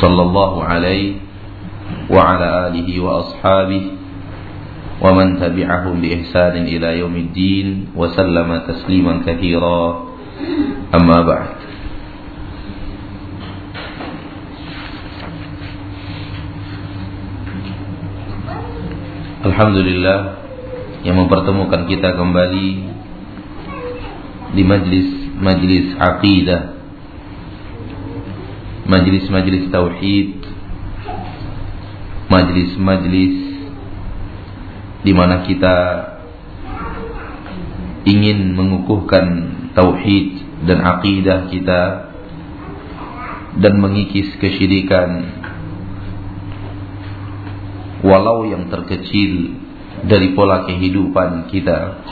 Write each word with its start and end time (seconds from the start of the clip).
صلى 0.00 0.22
الله 0.22 0.52
عليه 0.64 1.12
وعلى 2.10 2.46
آله 2.66 2.88
وأصحابه 3.00 3.82
ومن 5.00 5.28
تبعهم 5.40 5.94
بإحسان 6.00 6.54
إلى 6.56 6.98
يوم 6.98 7.16
الدين 7.16 7.68
وسلم 7.96 8.48
تسليما 8.68 9.14
كثيرا 9.26 9.82
أما 10.94 11.18
بعد 11.22 11.50
Alhamdulillah 19.40 20.36
yang 21.00 21.16
mempertemukan 21.16 21.88
kita 21.88 22.12
kembali 22.12 22.68
di 24.52 24.62
majlis 24.68 25.08
majlis 25.40 25.96
aqidah 25.96 26.73
majlis-majlis 28.85 29.73
tauhid, 29.73 30.45
majlis-majlis 32.29 33.35
di 35.05 35.13
mana 35.13 35.45
kita 35.45 35.77
ingin 38.05 38.53
mengukuhkan 38.53 39.25
tauhid 39.73 40.41
dan 40.69 40.85
akidah 40.85 41.49
kita 41.49 41.81
dan 43.57 43.73
mengikis 43.81 44.37
kesyirikan. 44.37 45.41
Walau 48.05 48.45
yang 48.45 48.69
terkecil 48.69 49.57
dari 50.05 50.37
pola 50.37 50.69
kehidupan 50.69 51.49
kita. 51.49 52.05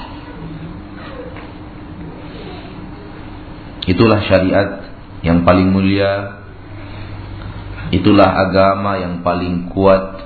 Itulah 3.85 4.25
syariat 4.25 4.89
yang 5.21 5.45
paling 5.45 5.69
mulia 5.69 6.42
Itulah 7.93 8.49
agama 8.49 8.97
yang 8.97 9.21
paling 9.21 9.69
kuat. 9.69 10.25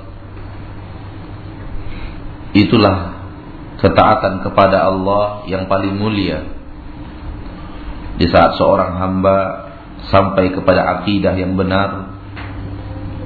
Itulah 2.56 3.20
ketaatan 3.76 4.40
kepada 4.40 4.88
Allah 4.88 5.44
yang 5.44 5.68
paling 5.68 5.92
mulia. 5.92 6.48
Di 8.16 8.24
saat 8.24 8.56
seorang 8.56 8.96
hamba 8.96 9.38
sampai 10.08 10.56
kepada 10.56 11.00
akidah 11.00 11.36
yang 11.36 11.60
benar 11.60 12.16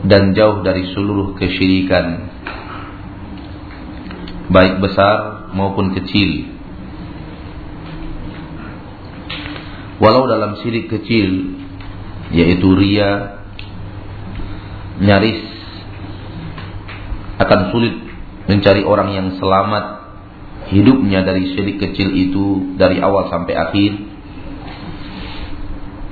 dan 0.03 0.35
jauh 0.35 0.67
dari 0.67 0.91
seluruh 0.91 1.39
kesyirikan 1.39 2.29
baik 4.51 4.83
besar 4.83 5.49
maupun 5.55 5.95
kecil. 5.95 6.51
Walau 10.03 10.27
dalam 10.27 10.59
syirik 10.59 10.91
kecil 10.91 11.63
yaitu 12.35 12.69
ria 12.75 13.42
nyaris 15.01 15.41
akan 17.41 17.61
sulit 17.73 17.95
mencari 18.51 18.83
orang 18.85 19.09
yang 19.17 19.29
selamat 19.39 20.03
hidupnya 20.69 21.25
dari 21.25 21.53
syirik 21.55 21.81
kecil 21.81 22.13
itu 22.13 22.77
dari 22.77 23.01
awal 23.01 23.29
sampai 23.33 23.55
akhir. 23.55 23.93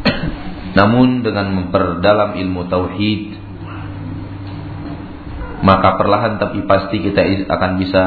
Namun 0.78 1.26
dengan 1.26 1.50
memperdalam 1.54 2.38
ilmu 2.38 2.70
tauhid 2.70 3.40
maka 5.60 6.00
perlahan 6.00 6.40
tapi 6.40 6.64
pasti 6.64 7.04
kita 7.04 7.20
akan 7.52 7.70
bisa 7.76 8.04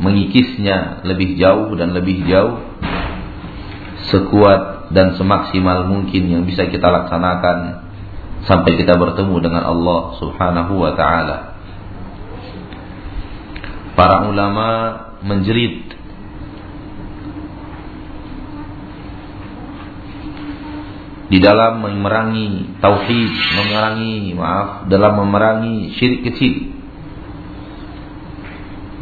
mengikisnya 0.00 1.04
lebih 1.04 1.36
jauh 1.36 1.76
dan 1.76 1.92
lebih 1.92 2.24
jauh 2.24 2.64
sekuat 4.08 4.88
dan 4.92 5.12
semaksimal 5.16 5.84
mungkin 5.84 6.32
yang 6.32 6.42
bisa 6.48 6.64
kita 6.68 6.88
laksanakan 6.88 7.83
sampai 8.44 8.76
kita 8.76 8.96
bertemu 8.96 9.36
dengan 9.40 9.62
Allah 9.64 10.00
Subhanahu 10.20 10.74
wa 10.76 10.92
taala. 10.92 11.56
Para 13.94 14.26
ulama 14.26 14.68
menjerit 15.22 15.86
di 21.30 21.38
dalam 21.40 21.80
memerangi 21.80 22.78
tauhid, 22.82 23.32
memerangi 23.32 24.34
maaf, 24.36 24.90
dalam 24.90 25.12
memerangi 25.24 25.94
syirik 25.96 26.26
kecil. 26.30 26.74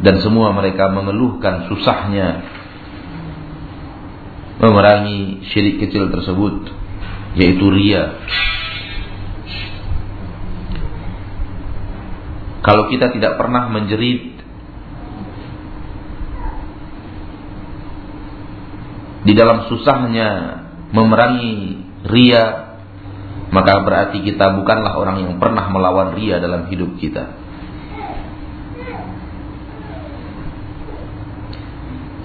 Dan 0.03 0.19
semua 0.19 0.51
mereka 0.51 0.91
mengeluhkan 0.91 1.71
susahnya 1.71 2.43
memerangi 4.59 5.47
syirik 5.51 5.87
kecil 5.87 6.11
tersebut 6.11 6.71
yaitu 7.39 7.65
ria 7.71 8.19
Kalau 12.63 12.87
kita 12.87 13.11
tidak 13.11 13.35
pernah 13.35 13.67
menjerit 13.67 14.39
di 19.27 19.33
dalam 19.35 19.67
susahnya 19.67 20.63
memerangi 20.95 21.83
ria, 22.07 22.79
maka 23.51 23.83
berarti 23.83 24.23
kita 24.23 24.55
bukanlah 24.55 24.95
orang 24.95 25.27
yang 25.27 25.33
pernah 25.43 25.67
melawan 25.67 26.15
ria 26.15 26.39
dalam 26.39 26.71
hidup 26.71 26.95
kita. 27.03 27.35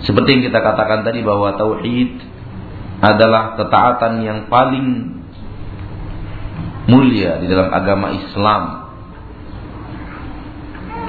Seperti 0.07 0.39
yang 0.39 0.43
kita 0.47 0.63
katakan 0.63 1.03
tadi 1.03 1.27
bahwa 1.27 1.59
tauhid 1.59 2.15
adalah 3.03 3.59
ketaatan 3.59 4.23
yang 4.23 4.39
paling 4.47 5.19
mulia 6.87 7.43
di 7.43 7.47
dalam 7.51 7.75
agama 7.75 8.15
Islam 8.15 8.88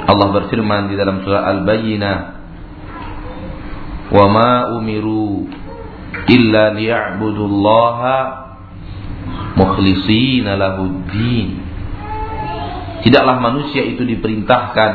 Allah 0.09 0.27
berfirman 0.33 0.89
di 0.89 0.97
dalam 0.97 1.21
surah 1.21 1.45
Al-Bayyinah 1.53 2.17
"Wa 4.09 4.25
ma 4.25 4.73
umiru 4.73 5.45
illa 6.25 6.73
liya'budullaha 6.73 8.17
mukhlishina 9.53 10.57
lahuddin." 10.57 11.69
Tidaklah 12.99 13.39
manusia 13.39 13.87
itu 13.87 14.03
diperintahkan 14.03 14.93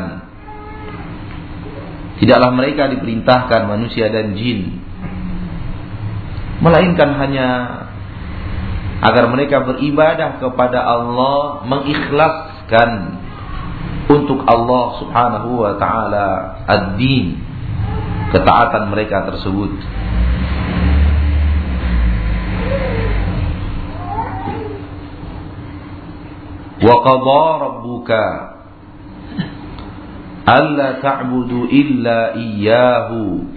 Tidaklah 2.20 2.50
mereka 2.52 2.92
diperintahkan 2.92 3.64
manusia 3.64 4.12
dan 4.12 4.36
jin 4.36 4.76
Melainkan 6.60 7.16
hanya 7.16 7.48
Agar 9.00 9.32
mereka 9.32 9.64
beribadah 9.64 10.36
kepada 10.36 10.84
Allah 10.84 11.64
Mengikhlaskan 11.64 13.23
untuk 14.04 14.44
Allah 14.44 14.84
Subhanahu 15.00 15.48
wa 15.64 15.72
taala 15.80 16.28
ad-din 16.68 17.40
ketaatan 18.34 18.92
mereka 18.92 19.24
tersebut. 19.30 19.72
Wa 26.84 26.94
qadha 27.00 27.46
rabbuka 27.64 28.24
alla 30.44 31.00
ta'budu 31.00 31.70
illa 31.72 32.36
iyyahu. 32.36 33.54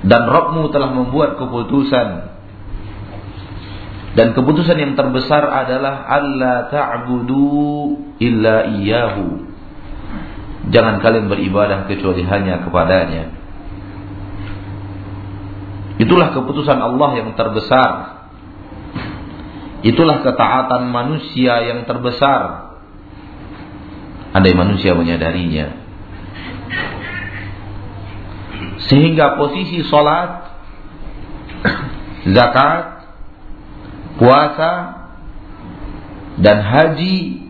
Dan 0.00 0.22
Rabbmu 0.24 0.72
telah 0.72 0.96
membuat 0.96 1.36
keputusan 1.36 2.29
dan 4.10 4.34
keputusan 4.34 4.74
yang 4.74 4.92
terbesar 4.98 5.46
adalah 5.46 6.02
Allah 6.02 6.66
ta'budu 6.66 7.94
illa 8.18 8.66
iyyahu. 8.66 9.46
Jangan 10.74 10.98
kalian 10.98 11.30
beribadah 11.30 11.86
kecuali 11.86 12.26
hanya 12.26 12.66
kepadanya. 12.66 13.30
Itulah 16.02 16.34
keputusan 16.34 16.78
Allah 16.80 17.10
yang 17.22 17.30
terbesar. 17.38 17.90
Itulah 19.86 20.26
ketaatan 20.26 20.90
manusia 20.90 21.62
yang 21.70 21.86
terbesar. 21.86 22.72
Andai 24.34 24.54
manusia 24.58 24.92
menyadarinya. 24.98 25.76
Sehingga 28.90 29.38
posisi 29.38 29.86
solat, 29.86 30.50
zakat, 32.36 32.99
puasa 34.20 34.72
dan 36.36 36.60
haji 36.60 37.48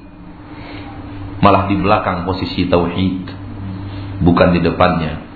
malah 1.42 1.66
di 1.66 1.74
belakang 1.74 2.22
posisi 2.22 2.70
tauhid, 2.70 3.26
bukan 4.22 4.48
di 4.54 4.60
depannya. 4.62 5.26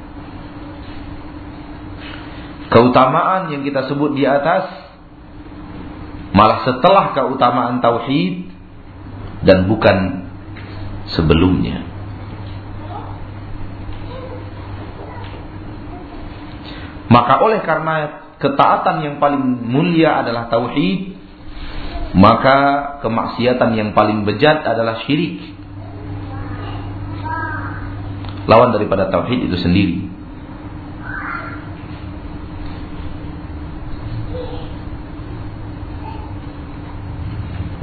Keutamaan 2.70 3.50
yang 3.50 3.66
kita 3.66 3.90
sebut 3.90 4.14
di 4.14 4.22
atas 4.26 4.70
malah 6.34 6.66
setelah 6.66 7.14
keutamaan 7.14 7.82
tauhid 7.82 8.50
dan 9.42 9.66
bukan 9.66 10.26
sebelumnya. 11.14 11.86
Maka 17.06 17.38
oleh 17.46 17.62
karena 17.62 18.26
ketaatan 18.42 19.06
yang 19.06 19.16
paling 19.22 19.40
mulia 19.70 20.26
adalah 20.26 20.50
tauhid, 20.50 21.13
maka 22.14 22.58
kemaksiatan 23.02 23.74
yang 23.74 23.90
paling 23.90 24.22
bejat 24.22 24.62
adalah 24.62 25.02
syirik. 25.02 25.42
Lawan 28.46 28.70
daripada 28.70 29.10
tauhid 29.10 29.50
itu 29.50 29.56
sendiri. 29.58 29.98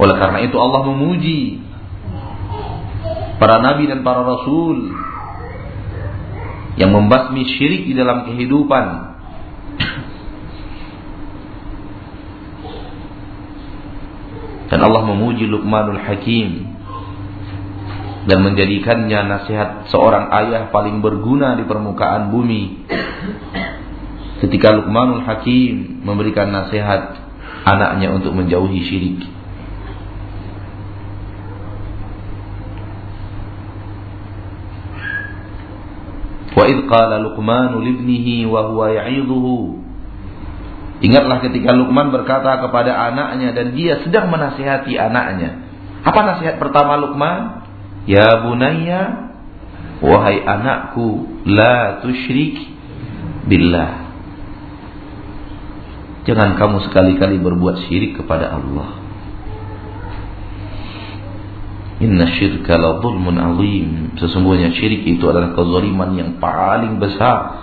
Oleh 0.00 0.16
karena 0.18 0.38
itu 0.48 0.56
Allah 0.56 0.82
memuji 0.88 1.62
para 3.36 3.60
nabi 3.60 3.86
dan 3.86 4.00
para 4.00 4.24
rasul 4.24 4.96
yang 6.80 6.90
membasmi 6.90 7.44
syirik 7.44 7.84
di 7.84 7.94
dalam 7.94 8.24
kehidupan 8.26 9.12
Allah 14.82 15.02
memuji 15.06 15.46
Luqmanul 15.46 16.02
Hakim 16.02 16.74
dan 18.26 18.38
menjadikannya 18.42 19.20
nasihat 19.30 19.90
seorang 19.90 20.30
ayah 20.30 20.70
paling 20.74 20.98
berguna 20.98 21.54
di 21.54 21.62
permukaan 21.66 22.34
bumi. 22.34 22.86
Ketika 24.42 24.74
Luqmanul 24.74 25.22
Hakim 25.22 26.02
memberikan 26.02 26.50
nasihat 26.50 27.14
anaknya 27.62 28.10
untuk 28.10 28.34
menjauhi 28.34 28.80
syirik. 28.82 29.22
Wa 36.52 36.68
idh 36.68 36.84
qala 36.90 37.22
Luqman 37.22 37.78
libnihi 37.80 38.44
wa 38.50 38.66
huwa 38.66 38.90
ya'idhuhu 38.92 39.81
Ingatlah 41.02 41.42
ketika 41.42 41.74
Luqman 41.74 42.14
berkata 42.14 42.62
kepada 42.62 42.94
anaknya 42.94 43.50
dan 43.50 43.74
dia 43.74 43.98
sedang 44.06 44.30
menasihati 44.30 44.94
anaknya. 44.94 45.66
Apa 46.06 46.20
nasihat 46.22 46.62
pertama 46.62 46.94
Luqman? 46.94 47.66
Ya 48.06 48.42
bunayya, 48.46 49.34
wahai 49.98 50.42
anakku, 50.42 51.26
la 51.46 52.02
tusyrik 52.06 52.58
billah. 53.50 54.14
Jangan 56.22 56.54
kamu 56.54 56.86
sekali-kali 56.86 57.42
berbuat 57.42 57.90
syirik 57.90 58.22
kepada 58.22 58.54
Allah. 58.54 59.02
Inna 62.02 62.26
syirka 62.34 62.78
la 62.78 62.98
zulmun 62.98 63.38
azim. 63.38 64.18
Sesungguhnya 64.18 64.74
syirik 64.74 65.06
itu 65.06 65.22
adalah 65.26 65.54
kezaliman 65.54 66.14
yang 66.18 66.30
paling 66.42 66.98
besar. 66.98 67.61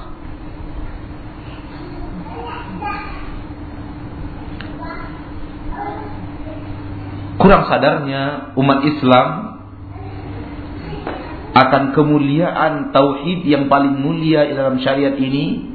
Kurang 7.50 7.66
sadarnya 7.66 8.54
umat 8.62 8.86
Islam 8.86 9.28
akan 11.57 11.98
kemuliaan 11.98 12.94
tauhid 12.94 13.42
yang 13.42 13.66
paling 13.66 13.98
mulia 14.06 14.46
dalam 14.54 14.78
syariat 14.78 15.18
ini 15.18 15.74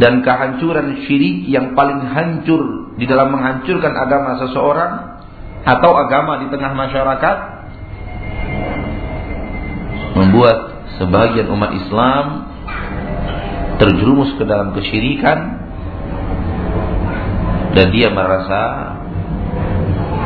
dan 0.00 0.24
kehancuran 0.24 1.04
syirik 1.04 1.52
yang 1.52 1.76
paling 1.76 2.00
hancur 2.00 2.96
di 2.96 3.04
dalam 3.04 3.28
menghancurkan 3.28 3.92
agama 3.92 4.40
seseorang 4.40 5.20
atau 5.68 6.00
agama 6.00 6.40
di 6.40 6.48
tengah 6.48 6.72
masyarakat 6.72 7.36
membuat 10.16 10.58
sebagian 10.96 11.52
umat 11.52 11.76
Islam 11.76 12.24
terjerumus 13.84 14.32
ke 14.40 14.48
dalam 14.48 14.72
kesyirikan 14.72 15.60
dan 17.76 17.92
dia 17.92 18.08
merasa 18.08 18.95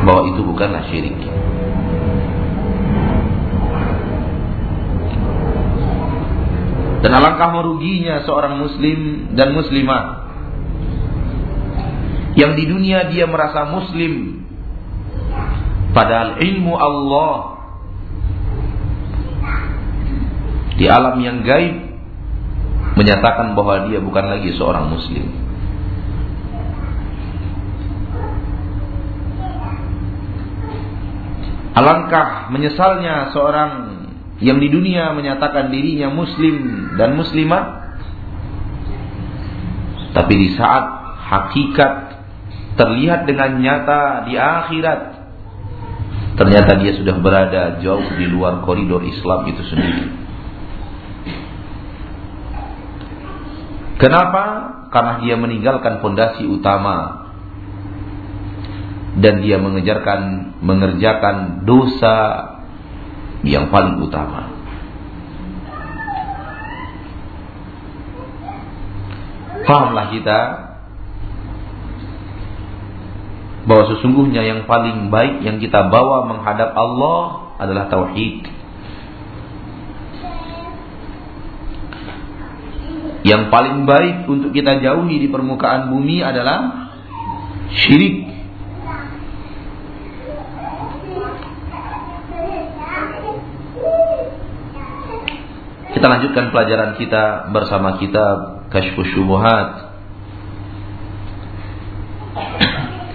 bahwa 0.05 0.21
itu 0.33 0.41
bukanlah 0.45 0.83
syirik. 0.89 1.17
Dan 7.01 7.11
alangkah 7.17 7.49
meruginya 7.49 8.21
seorang 8.21 8.61
muslim 8.61 9.33
dan 9.33 9.57
muslimah 9.57 10.21
yang 12.37 12.53
di 12.55 12.63
dunia 12.69 13.09
dia 13.09 13.25
merasa 13.25 13.67
muslim 13.67 14.45
padahal 15.91 16.39
ilmu 16.39 16.73
Allah 16.77 17.35
di 20.77 20.85
alam 20.87 21.17
yang 21.19 21.41
gaib 21.41 21.91
menyatakan 22.95 23.57
bahwa 23.57 23.89
dia 23.89 23.97
bukan 23.97 24.25
lagi 24.29 24.53
seorang 24.55 24.93
muslim. 24.93 25.40
Alangkah 31.71 32.51
menyesalnya 32.51 33.31
seorang 33.31 33.71
yang 34.43 34.59
di 34.59 34.67
dunia 34.67 35.15
menyatakan 35.15 35.71
dirinya 35.71 36.11
muslim 36.11 36.55
dan 36.97 37.15
muslimah 37.15 37.63
tapi 40.11 40.33
di 40.35 40.49
saat 40.57 40.83
hakikat 41.31 41.93
terlihat 42.75 43.23
dengan 43.23 43.61
nyata 43.61 44.27
di 44.27 44.35
akhirat 44.35 44.99
ternyata 46.35 46.71
dia 46.81 46.91
sudah 46.97 47.15
berada 47.21 47.79
jauh 47.79 48.03
di 48.17 48.25
luar 48.27 48.65
koridor 48.65 49.05
Islam 49.05 49.47
itu 49.47 49.63
sendiri. 49.67 50.05
Kenapa? 54.01 54.43
Karena 54.89 55.21
dia 55.21 55.37
meninggalkan 55.37 56.01
fondasi 56.01 56.49
utama 56.49 57.20
dan 59.19 59.43
dia 59.43 59.59
mengejarkan 59.59 60.53
mengerjakan 60.63 61.67
dosa 61.67 62.15
yang 63.43 63.67
paling 63.67 63.99
utama. 63.99 64.47
Fahamlah 69.67 70.09
kita 70.15 70.39
bahwa 73.67 73.83
sesungguhnya 73.93 74.41
yang 74.41 74.61
paling 74.65 75.13
baik 75.13 75.45
yang 75.45 75.61
kita 75.61 75.91
bawa 75.91 76.25
menghadap 76.25 76.73
Allah 76.73 77.51
adalah 77.61 77.91
tauhid. 77.91 78.47
Yang 83.21 83.53
paling 83.53 83.85
baik 83.85 84.25
untuk 84.25 84.49
kita 84.49 84.81
jauhi 84.81 85.21
di 85.21 85.27
permukaan 85.29 85.93
bumi 85.93 86.25
adalah 86.25 86.89
syirik 87.69 88.30
Kita 95.91 96.05
lanjutkan 96.07 96.55
pelajaran 96.55 96.95
kita 96.95 97.51
bersama 97.51 97.99
kitab 97.99 98.67
Kashfus 98.71 99.11
Syubuhat. 99.11 99.91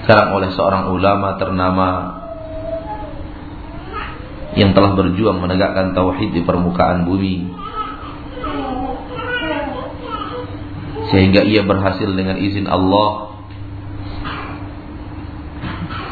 Sekarang 0.05 0.37
oleh 0.37 0.53
seorang 0.53 0.93
ulama 0.93 1.41
ternama 1.41 1.89
yang 4.61 4.77
telah 4.77 4.93
berjuang 4.93 5.41
menegakkan 5.41 5.97
tauhid 5.97 6.37
di 6.37 6.45
permukaan 6.45 7.09
bumi. 7.09 7.49
Sehingga 11.11 11.49
ia 11.49 11.65
berhasil 11.65 12.13
dengan 12.13 12.37
izin 12.37 12.69
Allah 12.69 13.41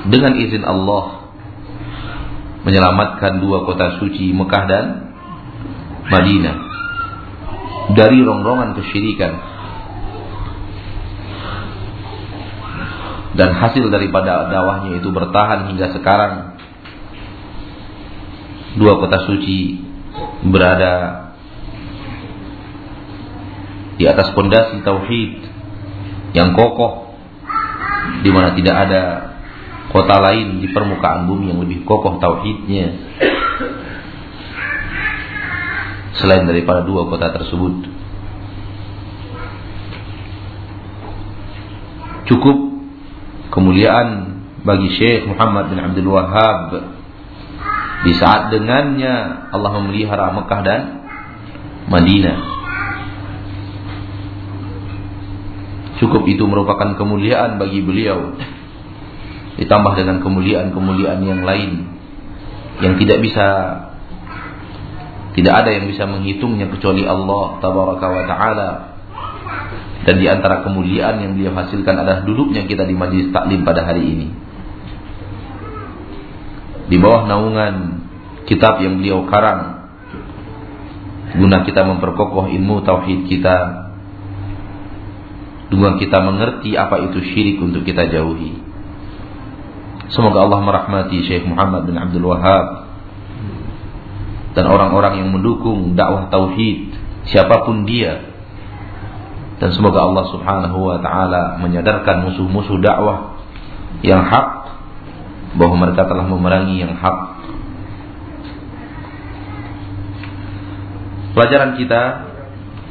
dengan 0.08 0.36
izin 0.36 0.64
Allah 0.64 1.28
menyelamatkan 2.64 3.40
dua 3.44 3.68
kota 3.68 4.00
suci 4.00 4.32
Mekah 4.32 4.64
dan 4.64 5.03
Madinah. 6.08 6.56
Dari 7.94 8.18
rongrongan 8.24 8.76
kesyirikan. 8.80 9.32
Dan 13.34 13.50
hasil 13.58 13.90
daripada 13.90 14.46
dakwahnya 14.46 15.02
itu 15.02 15.10
bertahan 15.10 15.68
hingga 15.74 15.90
sekarang. 15.96 16.54
Dua 18.78 18.98
kota 18.98 19.26
suci 19.26 19.78
berada 20.46 21.24
di 23.94 24.04
atas 24.10 24.34
pondasi 24.34 24.82
tauhid 24.82 25.32
yang 26.34 26.50
kokoh 26.58 27.14
di 28.26 28.30
mana 28.34 28.50
tidak 28.58 28.74
ada 28.74 29.02
kota 29.94 30.18
lain 30.18 30.58
di 30.58 30.66
permukaan 30.74 31.30
bumi 31.30 31.54
yang 31.54 31.62
lebih 31.62 31.86
kokoh 31.86 32.18
tauhidnya 32.18 32.86
selain 36.18 36.46
daripada 36.46 36.86
dua 36.86 37.06
kota 37.10 37.34
tersebut. 37.34 37.90
Cukup 42.24 42.56
kemuliaan 43.52 44.40
bagi 44.64 44.88
Syekh 44.96 45.28
Muhammad 45.28 45.68
bin 45.68 45.78
Abdul 45.78 46.08
Wahab 46.08 46.72
di 48.04 48.12
saat 48.16 48.48
dengannya 48.48 49.48
Allah 49.52 49.72
memelihara 49.80 50.32
Mekah 50.32 50.60
dan 50.64 50.82
Madinah. 51.88 52.38
Cukup 56.00 56.26
itu 56.26 56.42
merupakan 56.48 56.96
kemuliaan 56.96 57.60
bagi 57.60 57.84
beliau 57.84 58.34
ditambah 59.54 59.94
dengan 59.94 60.18
kemuliaan-kemuliaan 60.18 61.20
yang 61.22 61.42
lain 61.46 61.72
yang 62.82 62.98
tidak 62.98 63.22
bisa 63.22 63.46
tidak 65.34 65.54
ada 65.66 65.70
yang 65.74 65.90
bisa 65.90 66.06
menghitungnya 66.06 66.70
kecuali 66.70 67.02
Allah 67.02 67.58
tabaraka 67.58 68.06
wa 68.06 68.22
taala. 68.30 68.70
Dan 70.04 70.20
di 70.20 70.26
antara 70.30 70.62
kemuliaan 70.62 71.18
yang 71.26 71.32
beliau 71.34 71.56
hasilkan 71.58 71.96
adalah 71.96 72.22
duduknya 72.22 72.68
kita 72.70 72.86
di 72.86 72.94
majlis 72.94 73.34
taklim 73.34 73.66
pada 73.66 73.82
hari 73.82 74.04
ini. 74.04 74.28
Di 76.86 76.96
bawah 77.00 77.26
naungan 77.26 78.04
kitab 78.44 78.78
yang 78.84 79.00
beliau 79.00 79.24
karang 79.26 79.90
guna 81.34 81.66
kita 81.66 81.82
memperkokoh 81.82 82.46
ilmu 82.52 82.86
tauhid 82.86 83.26
kita 83.26 83.56
guna 85.72 85.98
kita 85.98 86.22
mengerti 86.22 86.78
apa 86.78 87.10
itu 87.10 87.18
syirik 87.34 87.58
untuk 87.58 87.82
kita 87.82 88.06
jauhi. 88.06 88.60
Semoga 90.12 90.46
Allah 90.46 90.60
merahmati 90.62 91.26
Syekh 91.26 91.48
Muhammad 91.48 91.90
bin 91.90 91.96
Abdul 91.98 92.22
Wahab 92.28 92.83
dan 94.54 94.64
orang-orang 94.70 95.18
yang 95.22 95.28
mendukung 95.34 95.98
dakwah 95.98 96.30
tauhid 96.30 96.94
siapa 97.26 97.66
pun 97.66 97.84
dia. 97.84 98.32
Dan 99.58 99.70
semoga 99.70 100.02
Allah 100.02 100.24
Subhanahu 100.34 100.78
wa 100.82 100.98
taala 100.98 101.58
menyadarkan 101.62 102.26
musuh-musuh 102.30 102.78
dakwah 102.82 103.38
yang 104.02 104.26
hak 104.26 104.48
bahwa 105.54 105.86
mereka 105.86 106.06
telah 106.06 106.26
memerangi 106.26 106.82
yang 106.82 106.94
hak. 106.98 107.18
Pelajaran 111.34 111.74
kita 111.78 112.02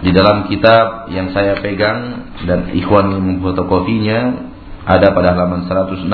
di 0.04 0.12
dalam 0.12 0.52
kitab 0.52 1.08
yang 1.16 1.32
saya 1.32 1.64
pegang 1.64 2.28
dan 2.44 2.76
ikhwan 2.76 3.16
yang 3.16 3.24
memfotokopinya 3.24 4.52
ada 4.84 5.16
pada 5.16 5.32
halaman 5.32 5.64
116 5.64 6.12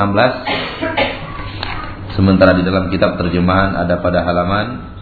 sementara 2.13 2.53
di 2.53 2.61
dalam 2.61 2.93
kitab 2.93 3.17
terjemahan 3.17 3.73
ada 3.73 3.97
pada 3.97 4.21
halaman 4.21 4.93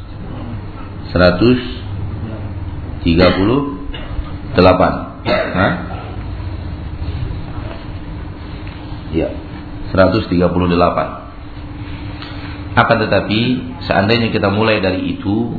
138 1.12 3.04
Hah? 5.28 5.74
Ya 9.16 9.30
138 9.96 10.28
Akan 12.76 12.98
tetapi 13.08 13.42
Seandainya 13.88 14.36
kita 14.36 14.52
mulai 14.52 14.84
dari 14.84 15.16
itu 15.16 15.56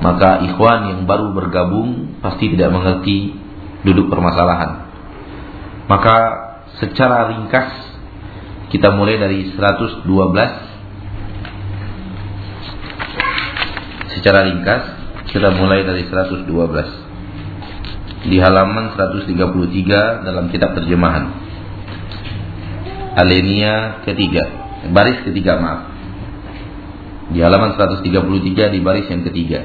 Maka 0.00 0.40
ikhwan 0.48 0.88
yang 0.96 1.04
baru 1.04 1.36
bergabung 1.36 2.16
Pasti 2.24 2.48
tidak 2.56 2.72
mengerti 2.72 3.36
Duduk 3.80 4.12
permasalahan. 4.12 4.88
Maka 5.88 6.16
secara 6.80 7.28
ringkas 7.32 7.68
Kita 8.72 8.92
mulai 8.96 9.20
dari 9.20 9.52
112 9.52 10.04
secara 14.20 14.44
ringkas 14.52 14.84
kita 15.32 15.48
mulai 15.56 15.82
dari 15.88 16.04
112 16.04 16.44
di 18.28 18.36
halaman 18.36 18.92
133 18.92 20.28
dalam 20.28 20.52
kitab 20.52 20.76
terjemahan. 20.76 21.32
Alenia 23.16 24.04
ketiga 24.04 24.60
baris 24.88 25.20
ketiga 25.28 25.60
maaf. 25.60 25.92
Di 27.30 27.38
halaman 27.44 27.76
133 27.76 28.72
di 28.72 28.80
baris 28.80 29.06
yang 29.12 29.22
ketiga. 29.28 29.60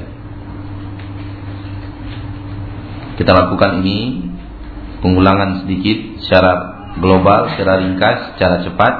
Kita 3.16 3.32
lakukan 3.32 3.80
ini 3.80 4.28
pengulangan 5.00 5.64
sedikit 5.64 6.20
secara 6.20 6.52
global, 7.00 7.56
secara 7.56 7.80
ringkas, 7.80 8.36
secara 8.36 8.60
cepat 8.60 8.94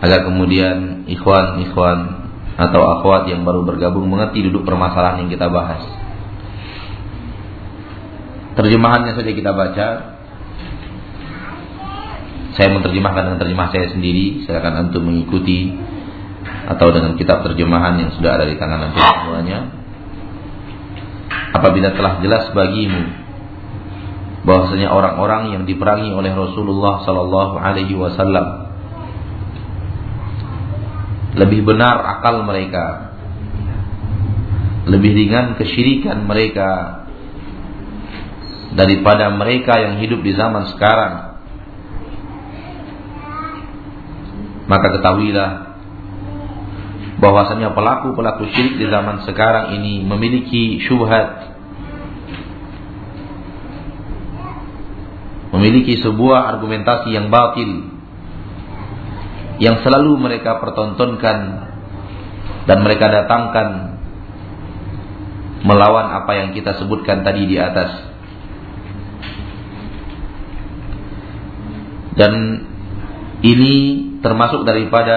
agar 0.00 0.20
kemudian 0.24 1.04
ikhwan-ikhwan 1.04 2.15
atau 2.56 2.80
akhwat 2.98 3.28
yang 3.28 3.44
baru 3.44 3.68
bergabung 3.68 4.08
mengerti 4.08 4.48
duduk 4.48 4.64
permasalahan 4.64 5.24
yang 5.24 5.30
kita 5.30 5.52
bahas. 5.52 5.84
Terjemahannya 8.56 9.12
saja 9.12 9.30
kita 9.36 9.52
baca. 9.52 9.88
Saya 12.56 12.68
menerjemahkan 12.72 13.22
dengan 13.28 13.40
terjemah 13.44 13.68
saya 13.68 13.92
sendiri. 13.92 14.48
Silakan 14.48 14.88
antum 14.88 15.04
mengikuti 15.04 15.76
atau 16.66 16.88
dengan 16.88 17.20
kitab 17.20 17.44
terjemahan 17.44 18.00
yang 18.00 18.10
sudah 18.16 18.40
ada 18.40 18.48
di 18.48 18.56
tangan 18.56 18.88
antum 18.88 19.04
semuanya. 19.04 19.58
Apabila 21.52 21.92
telah 21.92 22.24
jelas 22.24 22.48
bagimu 22.56 23.28
bahwasanya 24.48 24.88
orang-orang 24.88 25.52
yang 25.52 25.62
diperangi 25.68 26.16
oleh 26.16 26.32
Rasulullah 26.32 27.04
sallallahu 27.04 27.60
alaihi 27.60 27.92
wasallam 27.98 28.65
lebih 31.36 31.68
benar 31.68 32.00
akal 32.18 32.40
mereka. 32.42 33.12
Lebih 34.88 35.12
ringan 35.12 35.60
kesyirikan 35.60 36.24
mereka 36.24 37.04
daripada 38.72 39.28
mereka 39.36 39.76
yang 39.76 40.00
hidup 40.00 40.24
di 40.24 40.32
zaman 40.32 40.72
sekarang. 40.72 41.36
Maka 44.66 44.86
ketahuilah 44.98 45.50
bahwasanya 47.16 47.72
pelaku-pelaku 47.72 48.50
syirik 48.50 48.80
di 48.80 48.86
zaman 48.88 49.24
sekarang 49.28 49.76
ini 49.76 50.02
memiliki 50.02 50.80
syubhat. 50.82 51.56
Memiliki 55.52 56.00
sebuah 56.04 56.58
argumentasi 56.58 57.16
yang 57.16 57.32
batil 57.32 57.95
yang 59.56 59.80
selalu 59.80 60.20
mereka 60.20 60.60
pertontonkan 60.60 61.38
dan 62.66 62.78
mereka 62.82 63.08
datangkan 63.08 63.98
melawan 65.64 66.12
apa 66.12 66.32
yang 66.36 66.48
kita 66.52 66.76
sebutkan 66.76 67.24
tadi 67.24 67.48
di 67.48 67.56
atas. 67.56 67.90
Dan 72.16 72.32
ini 73.44 73.74
termasuk 74.24 74.64
daripada 74.64 75.16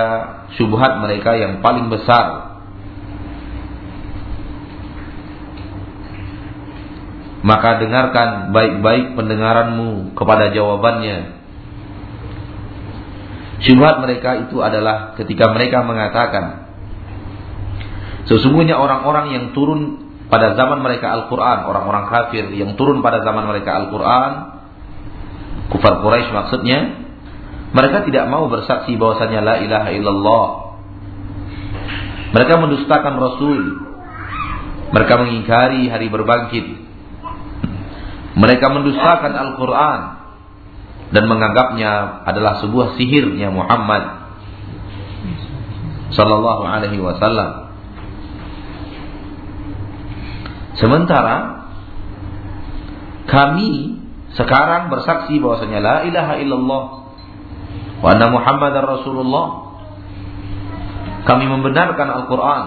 syubhat 0.60 1.00
mereka 1.00 1.36
yang 1.36 1.64
paling 1.64 1.88
besar. 1.88 2.50
Maka 7.40 7.80
dengarkan 7.80 8.52
baik-baik 8.52 9.16
pendengaranmu 9.16 10.12
kepada 10.12 10.52
jawabannya 10.52 11.39
Syubhat 13.60 14.00
mereka 14.00 14.48
itu 14.48 14.60
adalah 14.64 15.16
ketika 15.20 15.52
mereka 15.52 15.84
mengatakan 15.84 16.72
Sesungguhnya 18.30 18.78
orang-orang 18.78 19.36
yang 19.36 19.46
turun 19.52 20.12
pada 20.30 20.54
zaman 20.56 20.80
mereka 20.80 21.12
Al-Quran 21.12 21.68
Orang-orang 21.68 22.08
kafir 22.08 22.48
yang 22.56 22.80
turun 22.80 23.04
pada 23.04 23.20
zaman 23.26 23.44
mereka 23.50 23.76
Al-Quran 23.84 24.32
Kufar 25.70 26.00
Quraisy 26.02 26.30
maksudnya 26.32 26.80
Mereka 27.70 28.08
tidak 28.10 28.26
mau 28.32 28.50
bersaksi 28.50 28.98
bahwasanya 28.98 29.46
La 29.46 29.56
ilaha 29.62 29.90
illallah. 29.94 30.48
Mereka 32.34 32.54
mendustakan 32.58 33.14
Rasul. 33.18 33.62
Mereka 34.90 35.14
mengingkari 35.22 35.86
hari 35.86 36.10
berbangkit. 36.10 36.66
Mereka 38.34 38.66
mendustakan 38.74 39.34
Al-Quran 39.38 40.19
dan 41.10 41.24
menganggapnya 41.26 42.22
adalah 42.26 42.62
sebuah 42.62 42.98
sihirnya 42.98 43.50
Muhammad 43.50 44.20
sallallahu 46.14 46.64
alaihi 46.66 47.02
wasallam. 47.02 47.70
Sementara 50.78 51.68
kami 53.30 54.00
sekarang 54.34 54.88
bersaksi 54.94 55.38
bahwasanya 55.42 55.80
la 55.82 55.98
ilaha 56.08 56.34
illallah 56.40 56.84
wa 58.00 58.08
anna 58.10 58.28
Muhammadar 58.30 58.86
Rasulullah. 58.86 59.68
Kami 61.20 61.46
membenarkan 61.46 62.10
Al-Qur'an. 62.10 62.66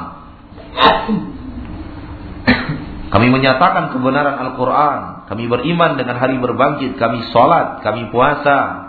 Kami 3.13 3.29
menyatakan 3.29 3.93
kebenaran 3.93 4.41
Al-Quran 4.41 5.13
kami 5.33 5.49
beriman 5.49 5.97
dengan 5.97 6.21
hari 6.21 6.37
berbangkit, 6.37 7.01
kami 7.01 7.25
sholat, 7.33 7.81
kami 7.81 8.13
puasa. 8.13 8.89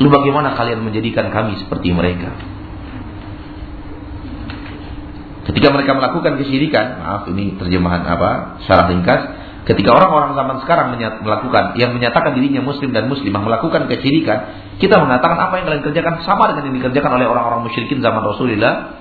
Lalu 0.00 0.08
bagaimana 0.08 0.56
kalian 0.56 0.80
menjadikan 0.80 1.28
kami 1.28 1.60
seperti 1.60 1.92
mereka? 1.92 2.32
Ketika 5.48 5.68
mereka 5.72 5.92
melakukan 5.96 6.40
kesyirikan, 6.40 7.04
maaf 7.04 7.24
ini 7.32 7.56
terjemahan 7.60 8.04
apa? 8.04 8.60
Syarah 8.64 8.88
ringkas. 8.92 9.22
Ketika 9.68 9.92
orang-orang 9.92 10.32
zaman 10.32 10.56
sekarang 10.64 10.96
melakukan 10.96 11.76
yang 11.76 11.92
menyatakan 11.92 12.32
dirinya 12.32 12.64
muslim 12.64 12.88
dan 12.92 13.12
muslimah 13.12 13.44
melakukan 13.44 13.88
kesyirikan, 13.92 14.72
kita 14.80 14.96
mengatakan 14.96 15.36
apa 15.36 15.60
yang 15.60 15.68
kalian 15.68 15.84
kerjakan 15.84 16.24
sama 16.24 16.48
dengan 16.52 16.72
yang 16.72 16.76
dikerjakan 16.80 17.20
oleh 17.20 17.28
orang-orang 17.28 17.68
musyrikin 17.68 18.00
zaman 18.00 18.24
Rasulullah 18.24 18.96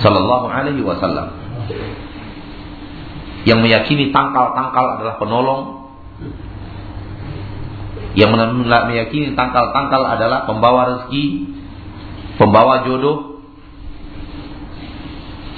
sallallahu 0.00 0.48
alaihi 0.48 0.80
wasallam. 0.80 1.47
Yang 3.48 3.58
meyakini 3.64 4.12
tangkal-tangkal 4.12 5.00
adalah 5.00 5.16
penolong. 5.16 5.62
Yang 8.12 8.30
meyakini 8.60 9.32
tangkal-tangkal 9.32 10.04
adalah 10.04 10.44
pembawa 10.44 10.80
rezeki, 10.92 11.24
pembawa 12.36 12.84
jodoh, 12.84 13.40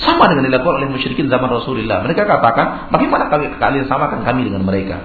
sama 0.00 0.30
dengan 0.30 0.46
dilakukan 0.48 0.80
oleh 0.80 0.88
musyrikin 0.94 1.26
zaman 1.26 1.50
Rasulullah. 1.50 2.06
Mereka 2.06 2.24
katakan, 2.24 2.88
bagaimana 2.94 3.26
kami, 3.26 3.58
kalian 3.58 3.90
samakan 3.90 4.22
kami 4.22 4.46
dengan 4.46 4.62
mereka? 4.62 5.02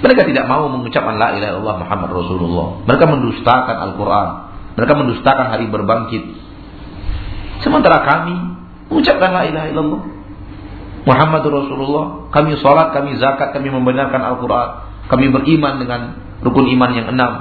Mereka 0.00 0.24
tidak 0.24 0.48
mau 0.48 0.66
mengucapkan 0.72 1.20
la 1.20 1.36
ilaha 1.36 1.60
illallah 1.60 1.76
Muhammad 1.84 2.10
Rasulullah. 2.16 2.66
Mereka 2.88 3.04
mendustakan 3.04 3.76
Al-Quran. 3.76 4.28
Mereka 4.80 4.92
mendustakan 4.96 5.46
hari 5.52 5.68
berbangkit. 5.68 6.24
Sementara 7.60 8.00
kami 8.08 8.34
mengucapkan 8.88 9.30
la 9.36 9.42
ilaha 9.44 9.66
illallah. 9.68 10.19
Muhammad 11.10 11.42
Rasulullah. 11.42 12.30
Kami 12.30 12.54
sholat, 12.62 12.94
kami 12.94 13.18
zakat, 13.18 13.50
kami 13.50 13.66
membenarkan 13.74 14.22
Al-Quran. 14.22 14.68
Kami 15.10 15.26
beriman 15.34 15.82
dengan 15.82 16.00
rukun 16.38 16.70
iman 16.70 16.90
yang 16.94 17.10
enam. 17.10 17.32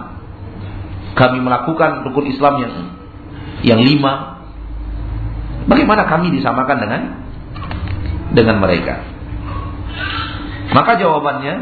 Kami 1.13 1.37
melakukan 1.37 2.01
rukun 2.09 2.25
Islam 2.33 2.53
yang 2.65 2.73
yang 3.61 3.81
lima. 3.85 4.41
Bagaimana 5.69 6.09
kami 6.09 6.33
disamakan 6.33 6.77
dengan 6.81 7.01
dengan 8.33 8.57
mereka? 8.57 9.05
Maka 10.73 10.97
jawabannya 10.97 11.53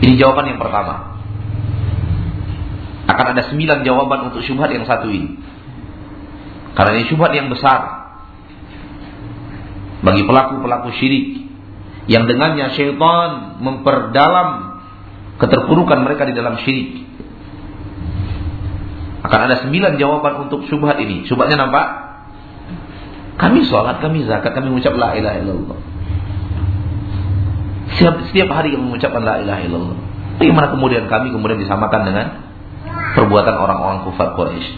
ini 0.00 0.16
jawaban 0.16 0.56
yang 0.56 0.60
pertama. 0.60 1.20
Akan 3.12 3.36
ada 3.36 3.42
sembilan 3.44 3.84
jawaban 3.84 4.32
untuk 4.32 4.40
syubhat 4.40 4.72
yang 4.72 4.88
satu 4.88 5.12
ini. 5.12 5.36
Karena 6.72 6.96
ini 6.96 7.04
syubhat 7.12 7.36
yang 7.36 7.52
besar 7.52 7.99
bagi 10.00 10.22
pelaku-pelaku 10.24 10.88
syirik 10.96 11.48
yang 12.08 12.24
dengannya 12.24 12.72
syaitan 12.74 13.60
memperdalam 13.60 14.80
keterpurukan 15.36 16.00
mereka 16.04 16.28
di 16.28 16.34
dalam 16.36 16.60
syirik. 16.60 17.04
Akan 19.20 19.40
ada 19.46 19.60
sembilan 19.60 20.00
jawaban 20.00 20.48
untuk 20.48 20.64
syubhat 20.66 20.96
ini. 21.00 21.28
Syubhatnya 21.28 21.60
nampak? 21.60 21.86
Kami 23.36 23.64
sholat, 23.68 24.00
kami 24.04 24.24
zakat, 24.28 24.52
kami 24.52 24.72
mengucap 24.72 24.96
la 24.96 25.16
ilaha 25.16 25.36
illallah. 25.40 25.78
Setiap, 27.96 28.16
setiap 28.32 28.48
hari 28.52 28.72
kami 28.72 28.84
mengucapkan 28.92 29.20
la 29.24 29.40
ilaha 29.40 29.60
illallah. 29.64 29.98
Bagaimana 30.40 30.72
kemudian 30.72 31.04
kami 31.08 31.36
kemudian 31.36 31.60
disamakan 31.60 32.00
dengan 32.08 32.26
perbuatan 33.16 33.56
orang-orang 33.60 34.08
kufar 34.08 34.32
Quraisy? 34.36 34.72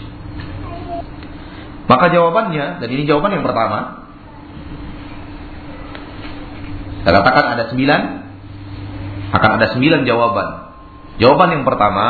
Maka 1.87 2.11
jawabannya, 2.11 2.83
dan 2.83 2.87
ini 2.87 3.03
jawaban 3.03 3.35
yang 3.35 3.43
pertama, 3.47 4.02
saya 7.03 7.19
katakan 7.19 7.45
ada 7.59 7.63
sembilan, 7.67 8.01
akan 9.35 9.49
ada 9.59 9.67
sembilan 9.75 10.01
jawaban. 10.07 10.47
Jawaban 11.19 11.49
yang 11.59 11.63
pertama, 11.67 12.07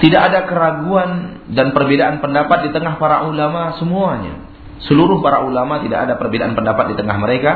tidak 0.00 0.20
ada 0.32 0.40
keraguan 0.48 1.10
dan 1.52 1.76
perbedaan 1.76 2.24
pendapat 2.24 2.68
di 2.68 2.70
tengah 2.72 2.96
para 2.96 3.28
ulama 3.28 3.76
semuanya. 3.76 4.48
Seluruh 4.88 5.20
para 5.20 5.44
ulama 5.44 5.82
tidak 5.84 6.08
ada 6.08 6.14
perbedaan 6.16 6.54
pendapat 6.54 6.94
di 6.94 6.96
tengah 6.96 7.18
mereka 7.18 7.52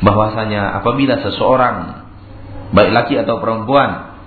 bahwasanya 0.00 0.80
apabila 0.80 1.20
seseorang 1.20 2.04
baik 2.72 2.90
laki 2.92 3.14
atau 3.22 3.38
perempuan 3.38 4.18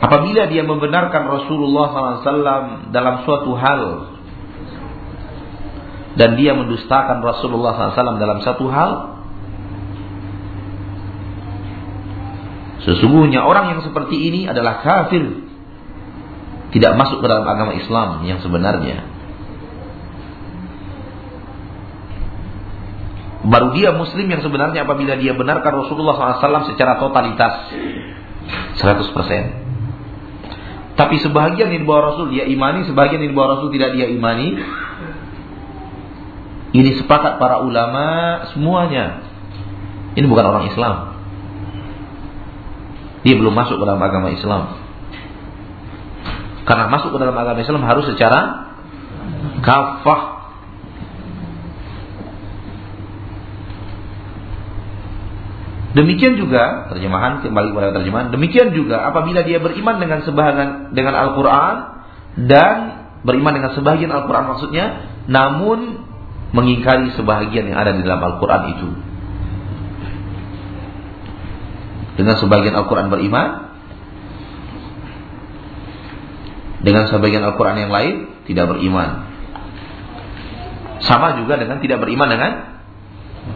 apabila 0.00 0.48
dia 0.48 0.64
membenarkan 0.64 1.28
Rasulullah 1.28 2.20
SAW 2.22 2.92
dalam 2.94 3.24
suatu 3.26 3.52
hal 3.56 3.82
dan 6.16 6.36
dia 6.36 6.52
mendustakan 6.52 7.24
Rasulullah 7.24 7.92
SAW 7.92 8.20
dalam 8.20 8.40
satu 8.44 8.68
hal 8.68 8.90
sesungguhnya 12.82 13.46
orang 13.46 13.76
yang 13.76 13.80
seperti 13.86 14.18
ini 14.18 14.50
adalah 14.50 14.82
kafir 14.82 15.52
tidak 16.72 16.96
masuk 16.96 17.20
ke 17.20 17.28
dalam 17.28 17.44
agama 17.44 17.76
Islam 17.76 18.24
yang 18.24 18.40
sebenarnya. 18.40 19.04
Baru 23.42 23.74
dia 23.74 23.90
muslim 23.92 24.30
yang 24.30 24.40
sebenarnya 24.40 24.86
apabila 24.86 25.18
dia 25.18 25.34
benarkan 25.34 25.84
Rasulullah 25.84 26.14
SAW 26.14 26.70
secara 26.72 27.02
totalitas 27.02 27.74
100%. 28.78 29.02
Tapi 30.92 31.16
sebahagian 31.20 31.72
yang 31.72 31.82
dibawa 31.82 32.14
Rasul 32.14 32.30
dia 32.32 32.46
imani, 32.46 32.86
sebahagian 32.86 33.26
yang 33.26 33.34
dibawa 33.34 33.58
Rasul 33.58 33.74
tidak 33.74 33.98
dia 33.98 34.06
imani. 34.08 34.56
Ini 36.72 37.04
sepakat 37.04 37.36
para 37.36 37.60
ulama 37.60 38.40
semuanya. 38.54 39.20
Ini 40.16 40.24
bukan 40.24 40.44
orang 40.46 40.72
Islam. 40.72 41.11
Dia 43.22 43.34
belum 43.38 43.54
masuk 43.54 43.78
ke 43.78 43.84
dalam 43.86 44.02
agama 44.02 44.34
Islam. 44.34 44.82
Karena 46.62 46.86
masuk 46.90 47.14
ke 47.14 47.18
dalam 47.18 47.34
agama 47.34 47.58
Islam 47.62 47.82
harus 47.86 48.06
secara 48.10 48.70
kafah. 49.62 50.22
Demikian 55.92 56.40
juga 56.40 56.88
terjemahan 56.88 57.44
kembali 57.44 57.68
kepada 57.76 57.90
terjemahan. 58.00 58.32
Demikian 58.32 58.72
juga 58.72 59.12
apabila 59.12 59.44
dia 59.44 59.60
beriman 59.60 60.00
dengan 60.00 60.24
sebahagian 60.24 60.96
dengan 60.96 61.14
Al-Qur'an 61.14 61.76
dan 62.48 62.76
beriman 63.28 63.52
dengan 63.60 63.76
sebagian 63.76 64.08
Al-Qur'an 64.08 64.56
maksudnya, 64.56 65.04
namun 65.28 66.08
mengingkari 66.56 67.12
sebahagian 67.12 67.68
yang 67.68 67.78
ada 67.78 67.92
di 67.92 68.00
dalam 68.08 68.24
Al-Qur'an 68.24 68.72
itu. 68.72 69.11
Dengan 72.12 72.36
sebagian 72.36 72.76
Al-Qur'an 72.76 73.08
beriman, 73.08 73.72
Dengan 76.82 77.06
sebagian 77.06 77.46
Al-Quran 77.46 77.78
yang 77.78 77.92
lain 77.94 78.14
tidak 78.50 78.74
beriman. 78.74 79.30
Sama 81.06 81.38
juga 81.38 81.54
dengan 81.54 81.78
tidak 81.78 82.02
beriman 82.02 82.26
dengan 82.26 82.52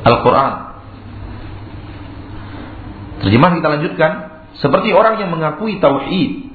Al-Quran. 0.07 0.53
Terjemahan 3.27 3.55
kita 3.59 3.69
lanjutkan. 3.69 4.13
Seperti 4.57 4.95
orang 4.95 5.21
yang 5.21 5.29
mengakui 5.35 5.77
tauhid 5.83 6.49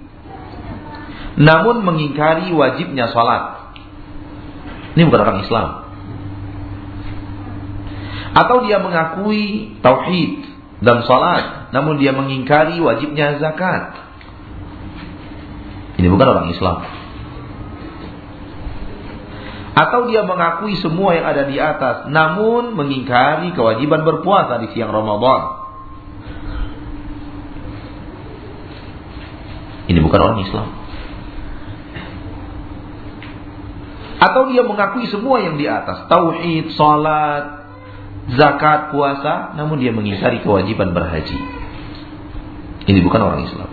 namun 1.37 1.85
mengingkari 1.85 2.49
wajibnya 2.49 3.11
sholat. 3.13 3.75
Ini 4.95 5.05
bukan 5.05 5.21
orang 5.21 5.39
Islam. 5.43 5.67
Atau 8.31 8.63
dia 8.65 8.79
mengakui 8.79 9.75
tauhid 9.83 10.31
dan 10.81 11.03
sholat 11.03 11.60
namun 11.71 11.99
dia 11.99 12.11
mengingkari 12.11 12.77
wajibnya 12.83 13.39
zakat. 13.39 13.95
Ini 15.95 16.07
bukan 16.11 16.27
orang 16.27 16.47
Islam. 16.51 16.83
Atau 19.71 20.11
dia 20.11 20.27
mengakui 20.27 20.75
semua 20.83 21.15
yang 21.15 21.25
ada 21.31 21.47
di 21.47 21.55
atas, 21.55 22.11
namun 22.11 22.75
mengingkari 22.75 23.55
kewajiban 23.55 24.03
berpuasa 24.03 24.59
di 24.59 24.67
siang 24.75 24.91
Ramadan. 24.91 25.63
Ini 29.87 29.99
bukan 30.03 30.19
orang 30.19 30.39
Islam. 30.43 30.67
Atau 34.21 34.53
dia 34.53 34.61
mengakui 34.67 35.07
semua 35.09 35.41
yang 35.41 35.55
di 35.55 35.65
atas, 35.65 36.05
tauhid, 36.05 36.75
salat, 36.75 37.61
zakat, 38.35 38.93
puasa, 38.93 39.55
namun 39.57 39.81
dia 39.81 39.89
mengingkari 39.95 40.43
kewajiban 40.43 40.93
berhaji. 40.93 41.60
Ini 42.89 42.99
bukan 43.05 43.21
orang 43.21 43.41
Islam. 43.45 43.69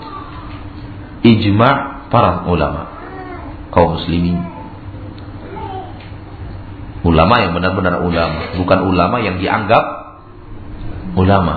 Ijma' 1.24 2.08
para 2.12 2.44
ulama. 2.44 2.82
Kaum 3.72 3.96
muslimin. 3.96 4.36
Ulama 7.06 7.34
yang 7.40 7.52
benar-benar 7.56 8.04
ulama. 8.04 8.58
Bukan 8.58 8.78
ulama 8.84 9.16
yang 9.22 9.40
dianggap 9.40 9.84
ulama. 11.16 11.56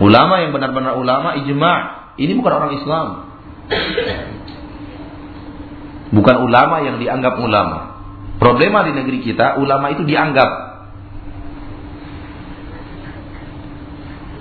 Ulama 0.00 0.34
yang 0.40 0.50
benar-benar 0.56 0.94
ulama 0.96 1.36
ijma. 1.38 1.74
Ini 2.16 2.32
bukan 2.38 2.52
orang 2.54 2.72
Islam. 2.78 3.06
Bukan 6.14 6.36
ulama 6.46 6.76
yang 6.86 6.96
dianggap 7.02 7.34
ulama. 7.42 7.98
Problema 8.38 8.86
di 8.86 8.92
negeri 8.94 9.22
kita 9.22 9.58
ulama 9.58 9.90
itu 9.94 10.06
dianggap 10.06 10.63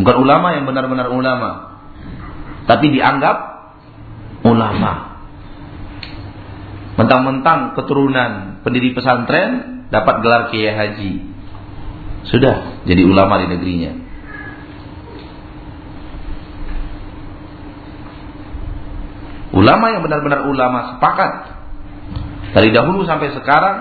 bukan 0.02 0.16
ulama 0.22 0.58
yang 0.58 0.66
benar-benar 0.66 1.14
ulama 1.14 1.74
tapi 2.64 2.96
dianggap 2.96 3.38
ulama. 4.48 5.16
Mentang-mentang 6.94 7.74
keturunan 7.74 8.62
pendiri 8.62 8.94
pesantren 8.94 9.84
dapat 9.90 10.16
gelar 10.22 10.42
kiai 10.54 10.72
haji. 10.72 11.14
Sudah 12.30 12.86
jadi 12.86 13.02
ulama 13.04 13.42
di 13.44 13.48
negerinya. 13.50 13.94
Ulama 19.54 19.86
yang 19.94 20.02
benar-benar 20.02 20.50
ulama 20.50 20.98
sepakat 20.98 21.32
dari 22.58 22.74
dahulu 22.74 23.06
sampai 23.06 23.38
sekarang 23.38 23.78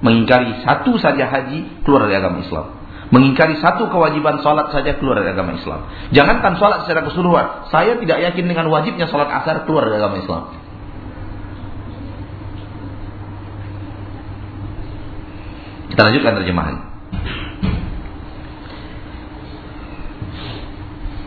mengingkari 0.00 0.64
satu 0.64 0.96
saja 0.96 1.28
haji 1.28 1.84
keluar 1.84 2.08
dari 2.08 2.16
agama 2.16 2.40
Islam. 2.40 2.81
Mengingkari 3.12 3.60
satu 3.60 3.92
kewajiban 3.92 4.40
sholat 4.40 4.72
saja 4.72 4.96
keluar 4.96 5.20
dari 5.20 5.36
agama 5.36 5.52
Islam. 5.52 5.84
Jangankan 6.16 6.56
sholat 6.56 6.88
secara 6.88 7.04
keseluruhan. 7.04 7.68
Saya 7.68 8.00
tidak 8.00 8.18
yakin 8.24 8.48
dengan 8.48 8.72
wajibnya 8.72 9.04
sholat 9.04 9.28
asar 9.28 9.68
keluar 9.68 9.84
dari 9.84 10.00
agama 10.00 10.16
Islam. 10.16 10.42
Kita 15.92 16.00
lanjutkan 16.08 16.34
terjemahan. 16.40 16.76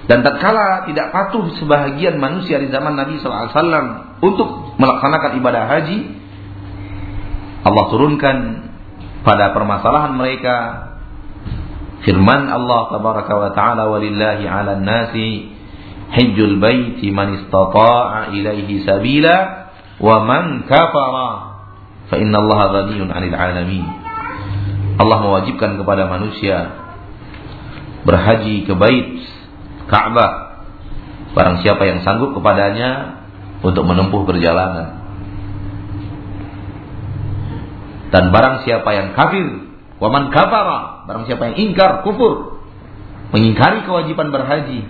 Dan 0.10 0.26
tatkala 0.26 0.90
tidak 0.90 1.14
patuh 1.14 1.54
sebahagian 1.62 2.18
manusia 2.18 2.58
di 2.58 2.74
zaman 2.74 2.98
Nabi 2.98 3.22
SAW 3.22 3.54
untuk 4.26 4.74
melaksanakan 4.82 5.38
ibadah 5.38 5.70
haji, 5.70 5.98
Allah 7.62 7.86
turunkan 7.94 8.38
pada 9.22 9.54
permasalahan 9.54 10.14
mereka 10.18 10.56
Firman 12.06 12.48
Allah 12.54 12.94
tabaraka 12.94 13.34
wa 13.34 13.50
taala 13.58 13.90
walillahi 13.90 14.46
'alan 14.46 14.86
nasi 14.86 15.50
hajjul 16.14 16.62
baiti 16.62 17.10
man 17.10 17.42
istata'a 17.42 18.30
ilaihi 18.30 18.86
sabila 18.86 19.36
wa 19.98 20.22
man 20.22 20.70
kafara 20.70 21.30
fa 22.06 22.16
inna 22.22 22.38
Allah 22.46 22.60
ghaniyun 22.78 23.10
'anil 23.10 23.34
'alamin. 23.34 23.86
Allah 25.02 25.18
mewajibkan 25.20 25.82
kepada 25.82 26.06
manusia 26.08 26.86
berhaji 28.06 28.70
ke 28.70 28.74
bait 28.78 29.26
Ka'bah 29.90 30.62
barang 31.36 31.66
siapa 31.66 31.84
yang 31.90 32.00
sanggup 32.06 32.38
kepadanya 32.38 33.22
untuk 33.66 33.82
menempuh 33.84 34.24
perjalanan. 34.30 35.04
Dan 38.14 38.30
barang 38.32 38.64
siapa 38.64 38.90
yang 38.94 39.18
kafir 39.18 39.66
Waman 39.96 40.28
kafara, 40.32 40.95
barang 41.06 41.24
siapa 41.30 41.54
yang 41.54 41.58
ingkar, 41.70 42.02
kufur, 42.02 42.62
mengingkari 43.34 43.86
kewajiban 43.86 44.34
berhaji, 44.34 44.86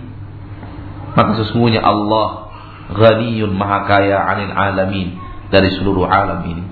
maka 1.16 1.32
sesungguhnya 1.44 1.80
Allah 1.80 2.52
ghaniyun 2.92 3.56
maha 3.56 3.88
kaya 3.88 4.20
anil 4.20 4.52
alamin 4.52 5.16
dari 5.48 5.72
seluruh 5.76 6.04
alam 6.04 6.44
ini. 6.44 6.64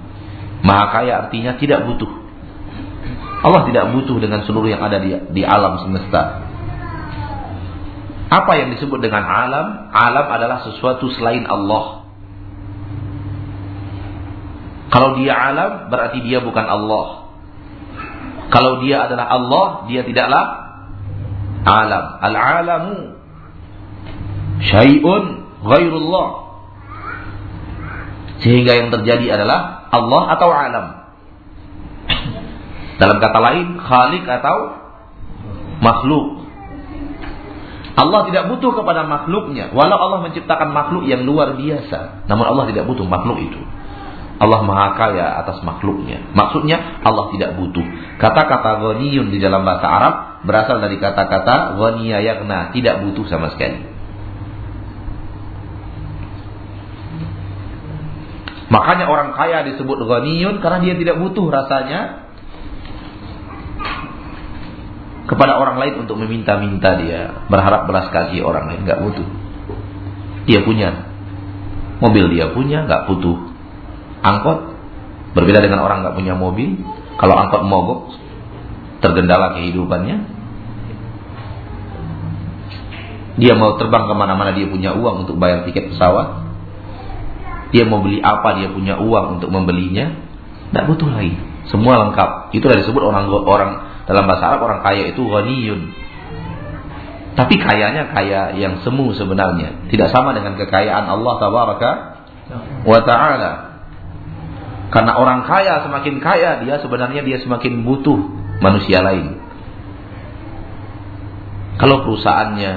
Maha 0.65 0.85
kaya 1.01 1.27
artinya 1.27 1.57
tidak 1.61 1.85
butuh. 1.85 2.09
Allah 3.45 3.69
tidak 3.69 3.93
butuh 3.93 4.17
dengan 4.17 4.41
seluruh 4.49 4.73
yang 4.73 4.81
ada 4.81 4.97
di, 5.01 5.13
di 5.37 5.43
alam 5.45 5.77
semesta. 5.85 6.45
Apa 8.33 8.53
yang 8.57 8.73
disebut 8.73 9.05
dengan 9.05 9.23
alam? 9.29 9.93
Alam 9.93 10.27
adalah 10.33 10.65
sesuatu 10.65 11.13
selain 11.13 11.45
Allah. 11.45 12.09
Kalau 14.89 15.21
dia 15.21 15.37
alam 15.37 15.93
berarti 15.93 16.25
dia 16.25 16.41
bukan 16.41 16.65
Allah. 16.65 17.24
Kalau 18.53 18.85
dia 18.85 19.09
adalah 19.09 19.27
Allah, 19.29 19.67
dia 19.89 20.05
tidaklah 20.05 20.45
alam. 21.65 22.05
Al-alamu 22.21 22.97
syai'un 24.61 25.25
ghairullah. 25.65 26.29
Sehingga 28.45 28.73
yang 28.77 28.89
terjadi 28.93 29.41
adalah 29.41 29.89
Allah 29.89 30.23
atau 30.37 30.49
alam. 30.53 30.87
Dalam 33.01 33.17
kata 33.19 33.39
lain, 33.41 33.81
khalik 33.81 34.25
atau 34.29 34.59
makhluk. 35.83 36.45
Allah 37.95 38.27
tidak 38.27 38.51
butuh 38.51 38.75
kepada 38.75 39.07
makhluknya. 39.07 39.71
Walau 39.71 39.95
Allah 39.95 40.27
menciptakan 40.27 40.75
makhluk 40.75 41.07
yang 41.07 41.23
luar 41.23 41.55
biasa. 41.55 42.27
Namun 42.27 42.45
Allah 42.45 42.65
tidak 42.75 42.91
butuh 42.91 43.07
makhluk 43.07 43.39
itu. 43.39 43.61
Allah 44.45 44.61
maha 44.61 44.93
kaya 45.01 45.41
atas 45.41 45.65
makhluknya. 45.65 46.21
Maksudnya 46.37 47.01
Allah 47.01 47.33
tidak 47.33 47.57
butuh. 47.57 47.87
Kata-kata 48.21 48.85
ghaniyun 48.85 49.33
di 49.33 49.41
dalam 49.41 49.65
bahasa 49.65 49.89
Arab 49.89 50.15
berasal 50.45 50.85
dari 50.85 51.01
kata-kata 51.01 51.81
ghaniya 51.81 52.21
yakna, 52.21 52.69
tidak 52.77 53.01
butuh 53.01 53.25
sama 53.25 53.49
sekali. 53.57 53.81
Makanya 58.69 59.09
orang 59.09 59.33
kaya 59.33 59.65
disebut 59.73 60.05
ghaniyun 60.05 60.61
karena 60.61 60.79
dia 60.85 60.95
tidak 61.01 61.17
butuh 61.25 61.49
rasanya 61.49 62.29
kepada 65.25 65.57
orang 65.57 65.81
lain 65.81 66.05
untuk 66.05 66.21
meminta-minta 66.21 67.01
dia, 67.01 67.49
berharap 67.49 67.89
belas 67.89 68.13
kasih 68.13 68.45
orang 68.45 68.69
lain, 68.69 68.85
nggak 68.85 69.01
butuh. 69.01 69.29
Dia 70.45 70.61
punya 70.61 71.09
mobil 72.05 72.29
dia 72.29 72.53
punya, 72.53 72.85
nggak 72.85 73.09
butuh 73.09 73.54
angkot 74.25 74.73
berbeda 75.37 75.61
dengan 75.61 75.85
orang 75.85 76.01
nggak 76.01 76.17
punya 76.17 76.33
mobil 76.33 76.81
kalau 77.21 77.37
angkot 77.37 77.63
mogok 77.69 78.01
tergendala 79.05 79.53
kehidupannya. 79.61 80.33
Dia 83.35 83.59
mau 83.59 83.77
terbang 83.77 84.07
ke 84.07 84.15
mana-mana 84.15 84.55
dia 84.55 84.65
punya 84.71 84.95
uang 84.95 85.29
untuk 85.29 85.37
bayar 85.37 85.67
tiket 85.69 85.93
pesawat. 85.93 86.47
Dia 87.75 87.83
mau 87.85 88.01
beli 88.01 88.23
apa 88.23 88.63
dia 88.63 88.71
punya 88.71 89.03
uang 89.03 89.39
untuk 89.39 89.51
membelinya. 89.51 90.15
Tidak 90.71 90.85
butuh 90.87 91.11
lagi. 91.11 91.35
Semua 91.67 91.99
lengkap. 92.07 92.55
Itu 92.55 92.65
disebut 92.71 93.03
orang 93.03 93.27
orang 93.29 93.71
dalam 94.07 94.25
bahasa 94.31 94.55
Arab 94.55 94.71
orang 94.71 94.81
kaya 94.87 95.11
itu 95.11 95.21
ghaniyun. 95.27 95.91
Tapi 97.35 97.59
kayanya 97.59 98.15
kaya 98.15 98.55
yang 98.55 98.79
semu 98.87 99.11
sebenarnya. 99.19 99.91
Tidak 99.91 100.09
sama 100.15 100.31
dengan 100.39 100.55
kekayaan 100.55 101.11
Allah 101.11 101.35
tabaraka 101.43 101.91
wa 102.87 103.01
taala 103.03 103.64
karena 104.95 105.19
orang 105.19 105.43
kaya 105.43 105.83
semakin 105.83 106.23
kaya, 106.23 106.63
dia 106.63 106.79
sebenarnya 106.79 107.27
dia 107.27 107.43
semakin 107.43 107.83
butuh 107.83 108.15
manusia 108.63 109.03
lain. 109.03 109.43
Kalau 111.83 112.07
perusahaannya 112.07 112.73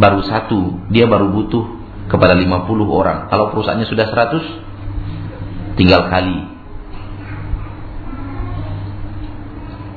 baru 0.00 0.24
satu, 0.24 0.88
dia 0.88 1.04
baru 1.04 1.28
butuh 1.28 1.68
kepada 2.08 2.32
50 2.32 2.48
orang. 2.88 3.28
Kalau 3.28 3.52
perusahaannya 3.52 3.84
sudah 3.92 4.08
100, 4.08 5.76
tinggal 5.76 6.08
kali. 6.08 6.48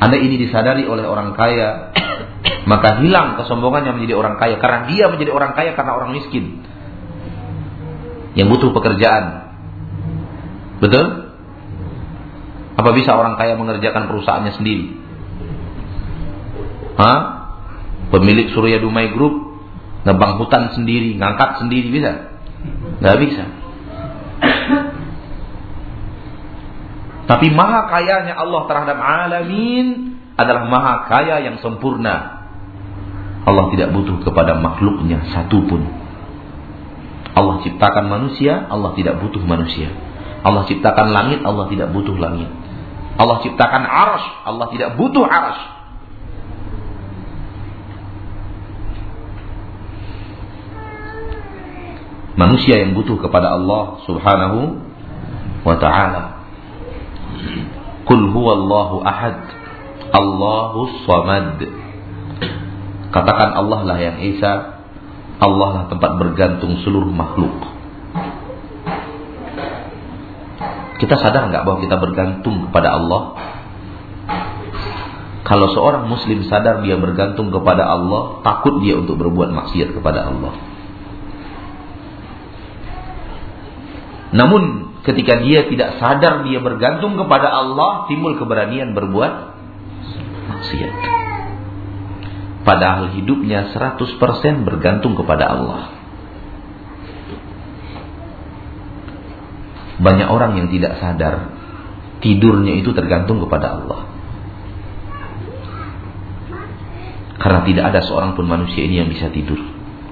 Anda 0.03 0.19
ini 0.19 0.35
disadari 0.35 0.83
oleh 0.83 1.07
orang 1.07 1.31
kaya, 1.39 1.95
maka 2.71 2.99
hilang 2.99 3.39
kesombongannya 3.39 3.95
menjadi 3.95 4.19
orang 4.19 4.35
kaya. 4.35 4.59
Karena 4.59 4.91
dia 4.91 5.07
menjadi 5.07 5.31
orang 5.31 5.55
kaya 5.55 5.79
karena 5.79 5.95
orang 5.95 6.11
miskin. 6.11 6.59
Yang 8.35 8.47
butuh 8.51 8.75
pekerjaan. 8.75 9.55
Betul? 10.83 11.20
Apa 12.81 12.97
bisa 12.97 13.13
orang 13.13 13.37
kaya 13.37 13.53
mengerjakan 13.61 14.09
perusahaannya 14.09 14.57
sendiri? 14.57 14.97
Hah? 16.97 17.19
Pemilik 18.09 18.49
Surya 18.57 18.81
Dumai 18.81 19.13
Group 19.13 19.61
nebang 20.01 20.41
hutan 20.41 20.73
sendiri, 20.73 21.13
ngangkat 21.13 21.61
sendiri 21.61 21.93
bisa? 21.93 22.33
Gak 23.05 23.17
bisa. 23.21 23.45
Tapi 27.29 27.47
maha 27.53 27.85
kayanya 27.85 28.33
Allah 28.33 28.61
terhadap 28.65 28.97
alamin 28.97 30.17
adalah 30.33 30.65
maha 30.65 31.05
kaya 31.05 31.37
yang 31.45 31.61
sempurna. 31.61 32.41
Allah 33.45 33.69
tidak 33.77 33.93
butuh 33.93 34.25
kepada 34.25 34.57
makhluknya 34.57 35.21
satupun. 35.29 35.85
Allah 37.37 37.61
ciptakan 37.61 38.09
manusia, 38.09 38.65
Allah 38.73 38.97
tidak 38.97 39.21
butuh 39.21 39.45
manusia. 39.45 39.93
Allah 40.41 40.65
ciptakan 40.65 41.13
langit, 41.13 41.45
Allah 41.45 41.69
tidak 41.69 41.93
butuh 41.93 42.17
langit. 42.17 42.60
Allah 43.21 43.37
ciptakan 43.45 43.85
aras, 43.85 44.25
Allah 44.49 44.65
tidak 44.73 44.97
butuh 44.97 45.21
aras. 45.21 45.61
Manusia 52.33 52.81
yang 52.81 52.97
butuh 52.97 53.21
kepada 53.21 53.53
Allah 53.53 54.01
Subhanahu 54.09 54.81
wa 55.61 55.75
taala. 55.77 56.41
Kul 58.09 58.33
huwallahu 58.33 59.05
ahad. 59.05 59.37
Allahu 60.09 61.05
samad. 61.05 61.61
Katakan 63.13 63.49
Allah 63.53 63.79
lah 63.85 63.97
yang 64.01 64.17
Esa. 64.17 64.81
Allah 65.37 65.69
lah 65.77 65.83
tempat 65.93 66.17
bergantung 66.17 66.81
seluruh 66.81 67.13
makhluk. 67.13 67.53
Kita 71.01 71.17
sadar 71.17 71.49
nggak 71.49 71.65
bahwa 71.65 71.81
kita 71.81 71.97
bergantung 71.97 72.69
kepada 72.69 72.93
Allah? 72.93 73.21
Kalau 75.41 75.73
seorang 75.73 76.05
muslim 76.05 76.45
sadar 76.45 76.85
dia 76.85 76.93
bergantung 77.01 77.49
kepada 77.49 77.89
Allah, 77.89 78.45
takut 78.45 78.77
dia 78.85 79.01
untuk 79.01 79.17
berbuat 79.17 79.49
maksiat 79.49 79.97
kepada 79.97 80.29
Allah. 80.29 80.53
Namun 84.31 84.93
ketika 85.01 85.41
dia 85.41 85.65
tidak 85.65 85.97
sadar 85.97 86.45
dia 86.45 86.61
bergantung 86.61 87.17
kepada 87.17 87.49
Allah, 87.49 88.05
timbul 88.05 88.37
keberanian 88.37 88.93
berbuat 88.93 89.33
maksiat. 90.53 90.93
Padahal 92.61 93.17
hidupnya 93.17 93.73
100% 93.73 94.05
bergantung 94.69 95.17
kepada 95.17 95.49
Allah. 95.49 96.00
Banyak 100.01 100.27
orang 100.33 100.57
yang 100.57 100.67
tidak 100.73 100.97
sadar 100.97 101.53
tidurnya 102.21 102.81
itu 102.81 102.89
tergantung 102.97 103.41
kepada 103.41 103.81
Allah. 103.81 104.01
Karena 107.41 107.65
tidak 107.65 107.83
ada 107.89 108.01
seorang 108.05 108.37
pun 108.37 108.45
manusia 108.45 108.85
ini 108.85 109.01
yang 109.01 109.09
bisa 109.09 109.33
tidur. 109.33 109.57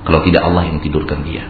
Kalau 0.02 0.26
tidak 0.26 0.42
Allah 0.42 0.66
yang 0.66 0.82
tidurkan 0.82 1.22
dia. 1.22 1.46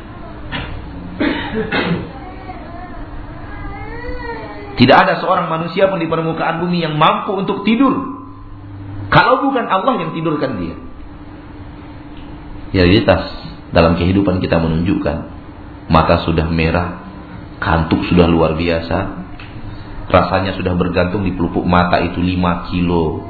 Tidak 4.80 4.96
ada 4.96 5.20
seorang 5.20 5.52
manusia 5.52 5.92
pun 5.92 6.00
di 6.00 6.08
permukaan 6.08 6.64
bumi 6.64 6.84
yang 6.84 6.96
mampu 6.96 7.36
untuk 7.36 7.68
tidur. 7.68 8.20
Kalau 9.12 9.44
bukan 9.44 9.68
Allah 9.68 10.00
yang 10.04 10.12
tidurkan 10.16 10.56
dia. 10.60 10.76
Realitas 12.76 13.34
dalam 13.76 13.98
kehidupan 14.00 14.40
kita 14.40 14.62
menunjukkan 14.62 15.18
mata 15.90 16.22
sudah 16.24 16.48
merah, 16.48 17.09
kantuk 17.60 18.08
sudah 18.08 18.26
luar 18.26 18.56
biasa, 18.56 18.98
rasanya 20.10 20.58
sudah 20.58 20.74
bergantung 20.80 21.28
di 21.28 21.36
pelupuk 21.36 21.64
mata 21.68 22.02
itu 22.02 22.20
5 22.20 22.72
kilo 22.74 23.30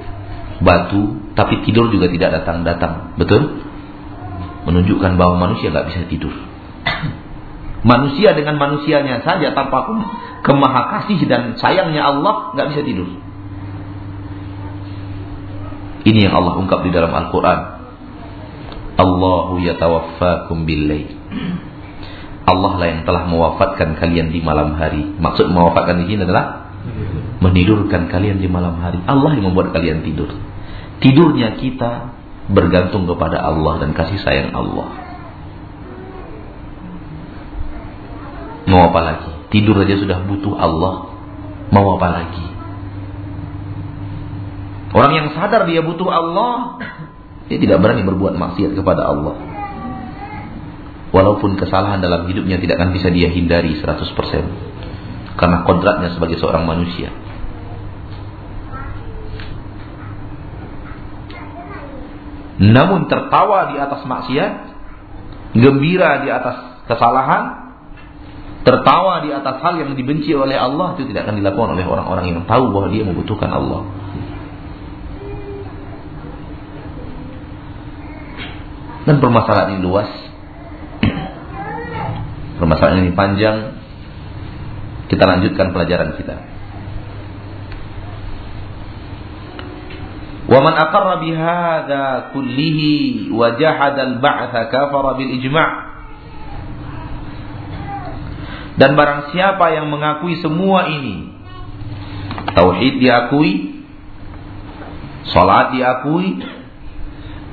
batu, 0.63 1.33
tapi 1.35 1.65
tidur 1.67 1.91
juga 1.91 2.07
tidak 2.07 2.41
datang-datang. 2.41 3.15
Betul? 3.19 3.63
Menunjukkan 4.67 5.17
bahwa 5.17 5.49
manusia 5.49 5.71
nggak 5.73 5.87
bisa 5.91 5.99
tidur. 6.07 6.33
Manusia 7.89 8.35
dengan 8.35 8.59
manusianya 8.59 9.23
saja 9.23 9.55
tanpa 9.55 9.87
kemaha 10.43 10.99
kasih 10.99 11.23
dan 11.31 11.55
sayangnya 11.55 12.11
Allah 12.11 12.51
nggak 12.51 12.67
bisa 12.75 12.81
tidur. 12.83 13.07
Ini 16.03 16.27
yang 16.27 16.35
Allah 16.35 16.59
ungkap 16.59 16.83
di 16.83 16.91
dalam 16.91 17.11
Al-Quran. 17.11 17.59
Allahu 18.99 19.63
yatawaffakum 19.63 20.67
billayl. 20.67 21.07
Allah 22.49 22.73
lah 22.81 22.87
yang 22.89 23.01
telah 23.05 23.29
mewafatkan 23.29 23.93
kalian 24.01 24.33
di 24.33 24.41
malam 24.41 24.73
hari. 24.73 25.05
Maksud 25.05 25.53
mewafatkan 25.53 26.01
di 26.01 26.05
sini 26.09 26.25
adalah 26.25 26.73
menidurkan 27.45 28.09
kalian 28.09 28.41
di 28.41 28.49
malam 28.49 28.81
hari. 28.81 28.97
Allah 29.05 29.37
yang 29.37 29.53
membuat 29.53 29.69
kalian 29.69 30.01
tidur. 30.01 30.33
Tidurnya 30.97 31.61
kita 31.61 32.17
bergantung 32.49 33.05
kepada 33.05 33.37
Allah 33.37 33.85
dan 33.85 33.93
kasih 33.93 34.17
sayang 34.25 34.57
Allah. 34.57 34.89
Mau 38.65 38.81
apa 38.89 38.99
lagi? 39.01 39.29
Tidur 39.53 39.77
aja 39.81 39.95
sudah 40.01 40.25
butuh 40.25 40.57
Allah. 40.57 41.13
Mau 41.69 41.85
apa 42.01 42.07
lagi? 42.09 42.45
Orang 44.89 45.13
yang 45.13 45.27
sadar 45.37 45.69
dia 45.69 45.85
butuh 45.85 46.09
Allah, 46.09 46.81
dia 47.45 47.61
tidak 47.61 47.77
berani 47.77 48.01
berbuat 48.09 48.33
maksiat 48.33 48.73
kepada 48.73 49.05
Allah. 49.05 49.37
Walaupun 51.09 51.57
kesalahan 51.57 52.05
dalam 52.05 52.29
hidupnya 52.29 52.61
tidak 52.61 52.77
akan 52.77 52.93
bisa 52.93 53.09
dia 53.09 53.33
hindari 53.33 53.81
100% 53.81 54.69
karena 55.39 55.63
kodratnya 55.63 56.13
sebagai 56.13 56.37
seorang 56.37 56.67
manusia. 56.67 57.09
Namun 62.59 63.07
tertawa 63.07 63.71
di 63.71 63.79
atas 63.79 64.03
maksiat, 64.03 64.53
gembira 65.55 66.27
di 66.27 66.29
atas 66.29 66.83
kesalahan, 66.91 67.71
tertawa 68.67 69.23
di 69.23 69.31
atas 69.31 69.63
hal 69.63 69.79
yang 69.79 69.95
dibenci 69.95 70.35
oleh 70.35 70.59
Allah 70.59 70.99
itu 70.99 71.07
tidak 71.07 71.31
akan 71.31 71.39
dilakukan 71.39 71.79
oleh 71.79 71.87
orang-orang 71.87 72.25
yang 72.35 72.43
tahu 72.43 72.75
bahwa 72.75 72.91
dia 72.91 73.07
membutuhkan 73.07 73.47
Allah. 73.47 73.87
Dan 79.07 79.23
permasalahan 79.23 79.79
ini 79.79 79.81
luas. 79.81 80.28
Permasalahan 82.59 83.07
ini 83.07 83.15
panjang 83.15 83.57
kita 85.07 85.23
lanjutkan 85.23 85.71
pelajaran 85.71 86.19
kita. 86.19 86.35
Wa 90.49 90.59
man 90.59 90.75
aqarra 90.75 91.23
bihadza 91.23 92.35
kullihi 92.35 93.31
wa 93.31 93.55
jahada 93.55 94.11
al-ba'tsa 94.11 94.67
kafara 94.67 95.15
bil 95.15 95.31
ijma'. 95.39 95.71
Dan 98.75 98.95
barang 98.95 99.31
siapa 99.31 99.75
yang 99.75 99.87
mengakui 99.91 100.39
semua 100.39 100.87
ini, 100.87 101.31
tauhid 102.55 102.99
diakui, 102.99 103.83
salat 105.31 105.75
diakui, 105.75 106.43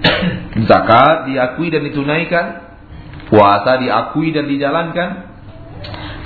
zakat 0.71 1.31
diakui 1.31 1.67
dan 1.71 1.83
ditunaikan, 1.83 2.66
puasa 3.27 3.83
diakui 3.83 4.31
dan 4.31 4.47
dijalankan, 4.47 5.11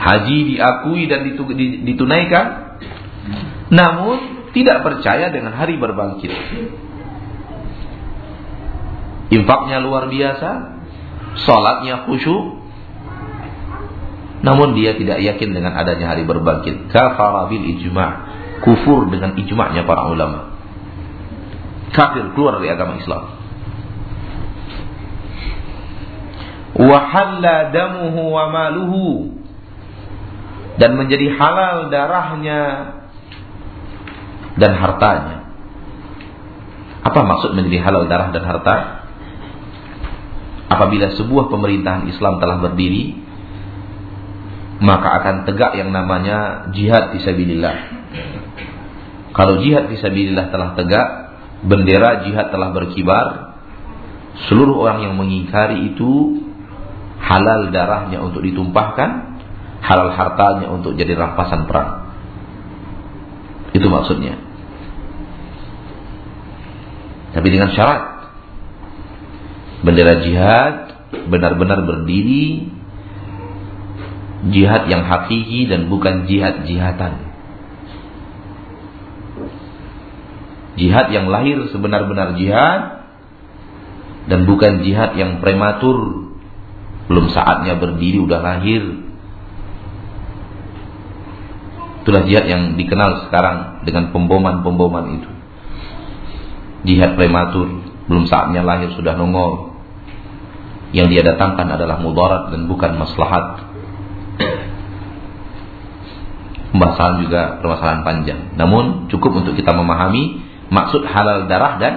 haji 0.00 0.38
diakui 0.56 1.08
dan 1.08 1.24
ditunaikan, 1.84 2.46
namun 3.72 4.48
tidak 4.50 4.82
percaya 4.82 5.30
dengan 5.30 5.54
hari 5.54 5.78
berbangkit. 5.78 6.32
Infaknya 9.30 9.78
luar 9.78 10.10
biasa, 10.10 10.50
sholatnya 11.46 12.04
khusyuk, 12.10 12.58
namun 14.40 14.72
dia 14.74 14.96
tidak 14.96 15.20
yakin 15.20 15.50
dengan 15.52 15.76
adanya 15.76 16.16
hari 16.16 16.26
berbangkit. 16.26 16.90
Kafara 16.90 17.46
bil 17.46 17.62
ijma' 17.78 18.12
kufur 18.64 19.06
dengan 19.12 19.36
ijma'nya 19.36 19.84
para 19.84 20.08
ulama. 20.08 20.56
Kafir 21.94 22.32
keluar 22.34 22.58
dari 22.58 22.72
agama 22.72 22.96
Islam. 22.98 23.39
Wahalla 26.78 27.74
damuhu 27.74 28.30
wa 28.30 28.44
maluhu 28.50 29.34
dan 30.78 30.96
menjadi 30.96 31.34
halal 31.34 31.90
darahnya 31.90 32.62
dan 34.56 34.72
hartanya. 34.78 35.36
Apa 37.00 37.20
maksud 37.24 37.56
menjadi 37.56 37.80
halal 37.84 38.06
darah 38.06 38.28
dan 38.32 38.44
harta? 38.44 38.76
Apabila 40.70 41.12
sebuah 41.18 41.50
pemerintahan 41.50 42.06
Islam 42.06 42.38
telah 42.38 42.62
berdiri, 42.62 43.18
maka 44.80 45.20
akan 45.20 45.36
tegak 45.44 45.76
yang 45.76 45.92
namanya 45.92 46.70
jihad 46.72 47.12
fisabilillah. 47.12 47.76
Kalau 49.36 49.60
jihad 49.60 49.90
fisabilillah 49.92 50.48
telah 50.48 50.72
tegak, 50.78 51.08
bendera 51.66 52.24
jihad 52.24 52.48
telah 52.48 52.72
berkibar, 52.72 53.56
seluruh 54.48 54.80
orang 54.80 55.04
yang 55.04 55.14
mengingkari 55.20 55.92
itu 55.92 56.39
halal 57.20 57.70
darahnya 57.70 58.18
untuk 58.24 58.42
ditumpahkan 58.42 59.40
halal 59.80 60.10
hartanya 60.12 60.66
untuk 60.72 60.96
jadi 60.96 61.16
rampasan 61.16 61.64
perang. 61.68 62.12
Itu 63.72 63.86
maksudnya. 63.86 64.36
Tapi 67.30 67.46
dengan 67.46 67.70
syarat 67.70 68.02
bendera 69.86 70.20
jihad 70.26 70.74
benar-benar 71.30 71.86
berdiri 71.86 72.68
jihad 74.50 74.88
yang 74.88 75.04
hakiki 75.04 75.68
dan 75.68 75.92
bukan 75.92 76.26
jihad-jihatan. 76.26 77.28
Jihad 80.80 81.12
yang 81.12 81.28
lahir 81.28 81.60
sebenar-benar 81.68 82.40
jihad 82.40 83.04
dan 84.32 84.48
bukan 84.48 84.80
jihad 84.86 85.12
yang 85.18 85.44
prematur. 85.44 86.29
Belum 87.10 87.26
saatnya 87.34 87.74
berdiri 87.74 88.22
udah 88.22 88.38
lahir 88.38 89.10
Itulah 92.00 92.24
jihad 92.24 92.48
yang 92.48 92.80
dikenal 92.80 93.28
sekarang 93.28 93.84
dengan 93.84 94.08
pemboman-pemboman 94.08 95.20
itu. 95.20 95.30
Jihad 96.88 97.12
prematur, 97.12 97.84
belum 98.08 98.24
saatnya 98.24 98.64
lahir 98.64 98.96
sudah 98.96 99.20
nongol. 99.20 99.76
Yang 100.96 101.06
dia 101.12 101.22
datangkan 101.28 101.76
adalah 101.76 102.00
mudarat 102.00 102.56
dan 102.56 102.66
bukan 102.66 102.96
maslahat. 102.96 103.68
Pembahasan 106.72 107.20
juga 107.20 107.60
permasalahan 107.60 108.02
panjang. 108.02 108.40
Namun 108.56 109.12
cukup 109.12 109.44
untuk 109.44 109.52
kita 109.52 109.76
memahami 109.76 110.40
maksud 110.72 111.04
halal 111.04 111.46
darah 111.52 111.76
dan 111.76 111.94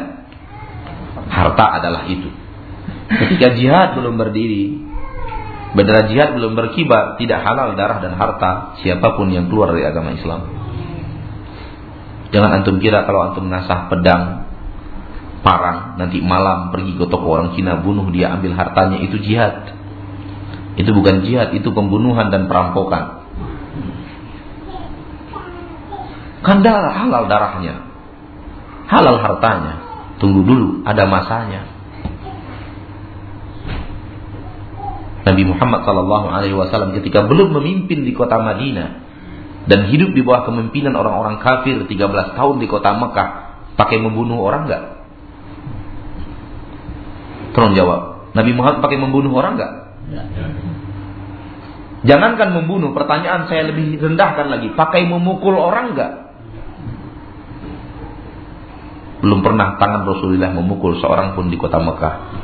harta 1.32 1.80
adalah 1.80 2.04
itu. 2.12 2.28
Ketika 3.08 3.56
jihad 3.56 3.96
belum 3.96 4.20
berdiri, 4.20 4.83
Bendera 5.74 6.06
jihad 6.06 6.38
belum 6.38 6.54
berkibar, 6.54 7.18
tidak 7.18 7.42
halal 7.42 7.74
darah 7.74 7.98
dan 7.98 8.14
harta 8.14 8.78
siapa 8.86 9.18
pun 9.18 9.34
yang 9.34 9.50
keluar 9.50 9.74
dari 9.74 9.90
agama 9.90 10.14
Islam. 10.14 10.46
Jangan 12.30 12.62
antum 12.62 12.78
kira 12.78 13.10
kalau 13.10 13.34
antum 13.34 13.50
nasah 13.50 13.90
pedang, 13.90 14.46
parang, 15.42 15.98
nanti 15.98 16.22
malam 16.22 16.70
pergi 16.70 16.94
ke 16.94 17.06
toko 17.10 17.26
orang 17.26 17.58
Cina 17.58 17.82
bunuh 17.82 18.06
dia 18.14 18.38
ambil 18.38 18.54
hartanya 18.54 19.02
itu 19.02 19.18
jihad. 19.18 19.74
Itu 20.78 20.94
bukan 20.94 21.26
jihad, 21.26 21.54
itu 21.58 21.70
pembunuhan 21.74 22.30
dan 22.30 22.46
perampokan. 22.46 23.26
Kan 26.46 26.62
halal 26.62 27.26
darahnya. 27.26 27.82
Halal 28.90 29.18
hartanya. 29.22 29.74
Tunggu 30.22 30.46
dulu, 30.46 30.86
ada 30.86 31.10
masanya. 31.10 31.73
Nabi 35.24 35.44
Muhammad 35.48 35.88
Shallallahu 35.88 36.28
Alaihi 36.28 36.56
Wasallam 36.56 36.92
ketika 37.00 37.24
belum 37.24 37.56
memimpin 37.56 38.04
di 38.04 38.12
kota 38.12 38.40
Madinah 38.44 39.04
dan 39.72 39.88
hidup 39.88 40.12
di 40.12 40.20
bawah 40.20 40.44
kepemimpinan 40.44 40.92
orang-orang 41.00 41.40
kafir 41.40 41.80
13 41.88 42.36
tahun 42.36 42.56
di 42.60 42.68
kota 42.68 42.92
Mekah, 43.00 43.30
pakai 43.80 44.04
membunuh 44.04 44.44
orang 44.44 44.68
nggak? 44.68 44.84
Tolong 47.56 47.74
jawab. 47.78 48.34
Nabi 48.36 48.52
Muhammad 48.52 48.84
pakai 48.84 49.00
membunuh 49.00 49.32
orang 49.40 49.56
nggak? 49.56 49.74
Jangankan 52.04 52.50
membunuh, 52.60 52.92
pertanyaan 52.92 53.48
saya 53.48 53.72
lebih 53.72 53.96
rendahkan 53.96 54.52
lagi. 54.52 54.76
Pakai 54.76 55.08
memukul 55.08 55.56
orang 55.56 55.96
nggak? 55.96 56.14
Belum 59.24 59.40
pernah 59.40 59.80
tangan 59.80 60.04
Rasulullah 60.04 60.52
memukul 60.52 61.00
seorang 61.00 61.32
pun 61.40 61.48
di 61.48 61.56
kota 61.56 61.80
Mekah. 61.80 62.43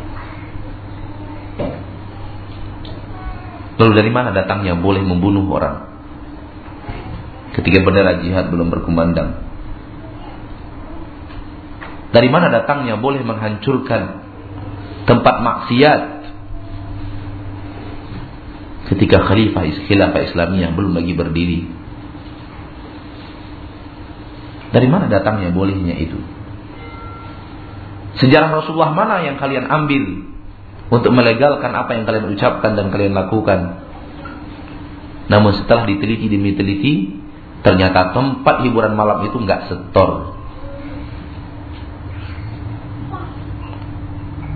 Lalu 3.79 3.91
dari 3.95 4.11
mana 4.11 4.35
datangnya 4.35 4.75
boleh 4.75 4.99
membunuh 4.99 5.47
orang? 5.47 5.87
Ketika 7.55 7.79
bendera 7.79 8.19
jihad 8.19 8.51
belum 8.51 8.67
berkumandang. 8.67 9.39
Dari 12.11 12.27
mana 12.27 12.51
datangnya 12.51 12.99
boleh 12.99 13.23
menghancurkan 13.23 14.27
tempat 15.07 15.35
maksiat 15.41 16.01
ketika 18.93 19.23
khalifah 19.31 19.63
khilafah 19.87 20.21
Islamiyah 20.27 20.75
belum 20.75 20.99
lagi 20.99 21.13
berdiri. 21.15 21.59
Dari 24.69 24.87
mana 24.91 25.07
datangnya 25.07 25.55
bolehnya 25.55 25.95
itu? 25.97 26.19
Sejarah 28.19 28.59
Rasulullah 28.59 28.91
mana 28.91 29.23
yang 29.23 29.39
kalian 29.39 29.65
ambil 29.69 30.03
untuk 30.89 31.13
melegalkan 31.13 31.69
apa 31.73 31.93
yang 31.93 32.03
kalian 32.09 32.33
ucapkan 32.33 32.73
dan 32.73 32.89
kalian 32.89 33.13
lakukan? 33.13 33.85
Namun 35.29 35.53
setelah 35.61 35.85
diteliti 35.85 36.25
demi 36.25 36.57
teliti, 36.57 37.13
ternyata 37.61 38.17
tempat 38.17 38.65
hiburan 38.65 38.97
malam 38.97 39.21
itu 39.29 39.37
nggak 39.37 39.69
setor. 39.69 40.33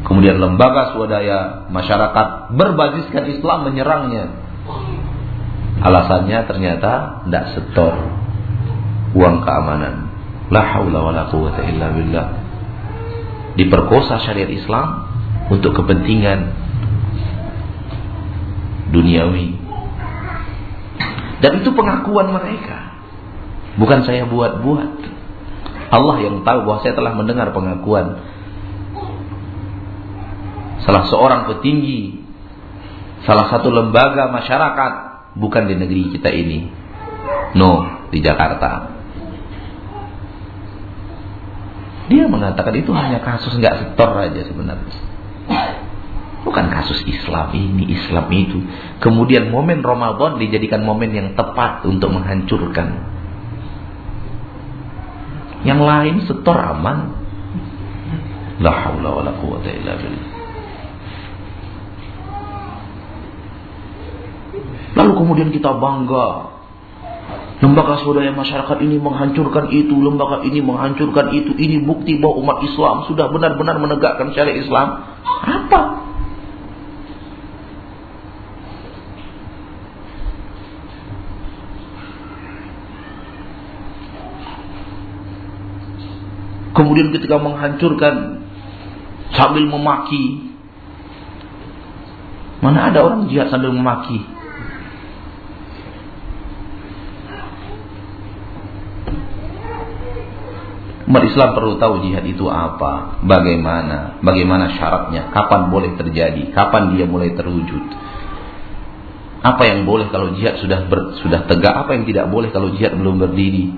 Kemudian 0.03 0.41
lembaga 0.41 0.91
swadaya 0.97 1.69
masyarakat 1.69 2.57
berbasiskan 2.57 3.23
Islam 3.29 3.69
menyerangnya. 3.69 4.25
Alasannya 5.79 6.39
ternyata 6.49 7.23
tidak 7.25 7.45
setor 7.55 7.93
uang 9.13 9.45
keamanan. 9.45 10.09
La 10.51 10.65
haula 10.75 10.99
wala 11.01 11.23
quwata 11.31 11.61
illa 11.65 11.87
billah 11.93 12.27
diperkosa 13.53 14.21
syariat 14.25 14.49
Islam 14.49 15.02
untuk 15.53 15.77
kepentingan 15.77 16.57
duniawi. 18.89 19.57
Dan 21.45 21.59
itu 21.59 21.69
pengakuan 21.75 22.31
mereka. 22.33 22.97
Bukan 23.77 24.05
saya 24.07 24.25
buat-buat. 24.25 24.91
Allah 25.93 26.15
yang 26.25 26.41
tahu 26.41 26.59
bahwa 26.65 26.79
saya 26.81 26.97
telah 26.97 27.13
mendengar 27.13 27.53
pengakuan 27.53 28.17
salah 30.83 31.07
seorang 31.07 31.47
petinggi 31.47 32.19
salah 33.23 33.47
satu 33.47 33.71
lembaga 33.71 34.27
masyarakat 34.33 34.91
bukan 35.37 35.63
di 35.69 35.75
negeri 35.77 36.03
kita 36.17 36.33
ini. 36.33 36.69
No, 37.53 38.03
di 38.09 38.19
Jakarta. 38.19 38.89
Dia 42.09 42.25
mengatakan 42.27 42.73
itu 42.73 42.91
hanya 42.91 43.21
kasus 43.21 43.53
nggak 43.55 43.79
setor 43.79 44.09
aja 44.17 44.41
sebenarnya. 44.43 45.12
Bukan 46.43 46.65
kasus 46.69 47.01
Islam 47.07 47.55
ini, 47.55 47.87
Islam 47.95 48.27
itu. 48.29 48.59
Kemudian 48.99 49.47
momen 49.47 49.79
Ramadan 49.79 50.37
dijadikan 50.37 50.83
momen 50.83 51.15
yang 51.15 51.27
tepat 51.39 51.87
untuk 51.87 52.11
menghancurkan. 52.11 52.99
Yang 55.63 55.81
lain 55.81 56.15
setor 56.27 56.57
aman. 56.59 57.15
La 58.59 58.69
haula 58.69 59.09
wala 59.23 59.31
quwata 59.39 59.71
illa 59.71 59.95
billah. 59.97 60.27
Lalu 64.93 65.11
kemudian 65.17 65.49
kita 65.49 65.73
bangga 65.73 66.53
Lembaga 67.61 68.01
swadaya 68.01 68.33
masyarakat 68.33 68.77
ini 68.81 68.97
menghancurkan 68.97 69.69
itu, 69.69 69.93
lembaga 69.93 70.41
ini 70.41 70.59
menghancurkan 70.59 71.31
itu. 71.31 71.53
Ini 71.53 71.85
bukti 71.85 72.17
bahwa 72.17 72.41
umat 72.41 72.57
Islam 72.65 73.05
sudah 73.05 73.29
benar-benar 73.29 73.77
menegakkan 73.77 74.33
syariat 74.33 74.57
Islam. 74.57 74.87
Apa? 75.43 75.81
Kemudian 86.73 87.13
ketika 87.13 87.37
menghancurkan 87.37 88.41
sambil 89.37 89.65
memaki. 89.69 90.49
Mana 92.65 92.89
ada 92.89 93.05
orang 93.05 93.29
jihad 93.29 93.53
sambil 93.53 93.69
memaki? 93.69 94.32
Umat 101.13 101.29
Islam 101.29 101.53
perlu 101.53 101.77
tahu 101.77 102.09
jihad 102.09 102.25
itu 102.25 102.49
apa, 102.49 103.21
bagaimana, 103.21 104.17
bagaimana 104.25 104.73
syaratnya, 104.73 105.29
kapan 105.29 105.69
boleh 105.69 105.93
terjadi, 105.93 106.49
kapan 106.57 106.97
dia 106.97 107.05
mulai 107.05 107.37
terwujud. 107.37 107.85
Apa 109.45 109.61
yang 109.61 109.85
boleh 109.85 110.09
kalau 110.09 110.33
jihad 110.33 110.57
sudah 110.57 110.89
ber, 110.89 111.13
sudah 111.21 111.45
tegak, 111.45 111.85
apa 111.85 111.93
yang 111.93 112.09
tidak 112.09 112.33
boleh 112.33 112.49
kalau 112.49 112.73
jihad 112.73 112.97
belum 112.97 113.21
berdiri. 113.21 113.69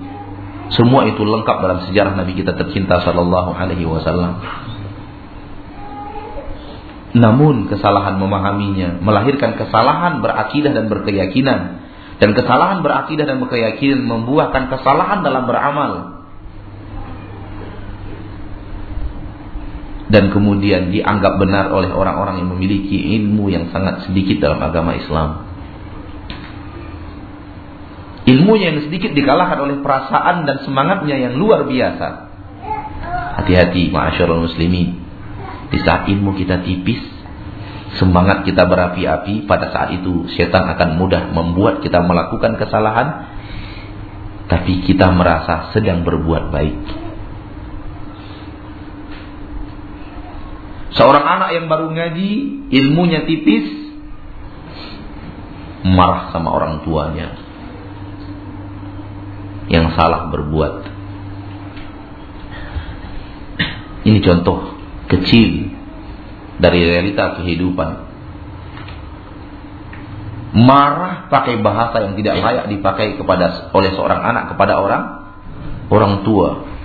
Semua 0.72 1.04
itu 1.12 1.20
lengkap 1.28 1.56
dalam 1.60 1.84
sejarah 1.84 2.16
Nabi 2.16 2.40
kita 2.40 2.56
tercinta 2.56 3.04
sallallahu 3.04 3.52
alaihi 3.52 3.84
wasallam. 3.84 4.40
Namun 7.20 7.68
kesalahan 7.68 8.16
memahaminya 8.16 9.04
melahirkan 9.04 9.60
kesalahan 9.60 10.24
berakidah 10.24 10.72
dan 10.72 10.88
berkeyakinan 10.88 11.84
dan 12.16 12.32
kesalahan 12.32 12.80
berakidah 12.80 13.28
dan 13.28 13.44
berkeyakinan 13.44 14.08
membuahkan 14.08 14.72
kesalahan 14.72 15.20
dalam 15.20 15.44
beramal. 15.44 16.15
Dan 20.16 20.32
kemudian 20.32 20.96
dianggap 20.96 21.36
benar 21.36 21.68
oleh 21.68 21.92
orang-orang 21.92 22.40
yang 22.40 22.48
memiliki 22.56 23.20
ilmu 23.20 23.52
yang 23.52 23.68
sangat 23.68 24.08
sedikit 24.08 24.48
dalam 24.48 24.64
agama 24.64 24.96
Islam. 24.96 25.44
Ilmunya 28.24 28.72
yang 28.72 28.88
sedikit 28.88 29.12
dikalahkan 29.12 29.60
oleh 29.60 29.84
perasaan 29.84 30.48
dan 30.48 30.64
semangatnya 30.64 31.20
yang 31.20 31.36
luar 31.36 31.68
biasa. 31.68 32.32
Hati-hati 33.44 33.92
ma'asyarul 33.92 34.48
muslimin. 34.48 35.04
Di 35.68 35.84
saat 35.84 36.08
ilmu 36.08 36.32
kita 36.32 36.64
tipis, 36.64 37.04
semangat 38.00 38.48
kita 38.48 38.64
berapi-api, 38.64 39.44
pada 39.44 39.68
saat 39.68 40.00
itu 40.00 40.24
setan 40.32 40.64
akan 40.64 40.96
mudah 40.96 41.28
membuat 41.28 41.84
kita 41.84 42.00
melakukan 42.00 42.56
kesalahan, 42.56 43.36
tapi 44.48 44.80
kita 44.80 45.12
merasa 45.12 45.76
sedang 45.76 46.08
berbuat 46.08 46.48
baik. 46.48 47.05
Seorang 50.94 51.24
anak 51.26 51.50
yang 51.58 51.66
baru 51.66 51.90
ngaji, 51.90 52.30
ilmunya 52.70 53.26
tipis, 53.26 53.66
marah 55.82 56.30
sama 56.30 56.54
orang 56.54 56.86
tuanya 56.86 57.34
yang 59.66 59.94
salah 59.98 60.30
berbuat. 60.30 60.74
Ini 64.06 64.22
contoh 64.22 64.78
kecil 65.10 65.74
dari 66.62 66.80
realita 66.86 67.42
kehidupan. 67.42 68.06
Marah 70.56 71.28
pakai 71.28 71.60
bahasa 71.60 72.06
yang 72.06 72.14
tidak 72.16 72.40
layak 72.40 72.66
dipakai 72.70 73.18
kepada 73.18 73.68
oleh 73.74 73.90
seorang 73.92 74.22
anak 74.22 74.54
kepada 74.54 74.78
orang 74.80 75.04
orang 75.90 76.22
tua. 76.22 76.75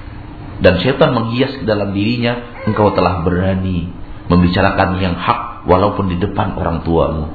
Dan 0.62 0.78
setan 0.86 1.18
menghias 1.18 1.57
ke 1.57 1.66
dalam 1.66 1.89
dirinya, 1.97 2.62
engkau 2.70 2.93
telah 2.93 3.26
berani 3.26 3.89
membicarakan 4.30 5.01
yang 5.01 5.18
hak 5.18 5.66
walaupun 5.66 6.14
di 6.14 6.22
depan 6.22 6.53
orang 6.53 6.86
tuamu. 6.86 7.34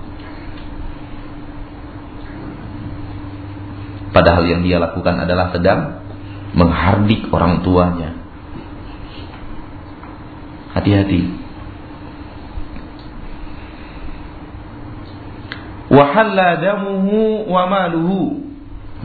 Padahal 4.15 4.47
yang 4.49 4.63
dia 4.65 4.81
lakukan 4.81 5.27
adalah 5.27 5.53
sedang 5.53 6.01
menghardik 6.57 7.29
orang 7.35 7.61
tuanya. 7.67 8.17
Hati-hati. 10.73 11.45
Wahalla 15.93 16.59
damuhu 16.63 17.45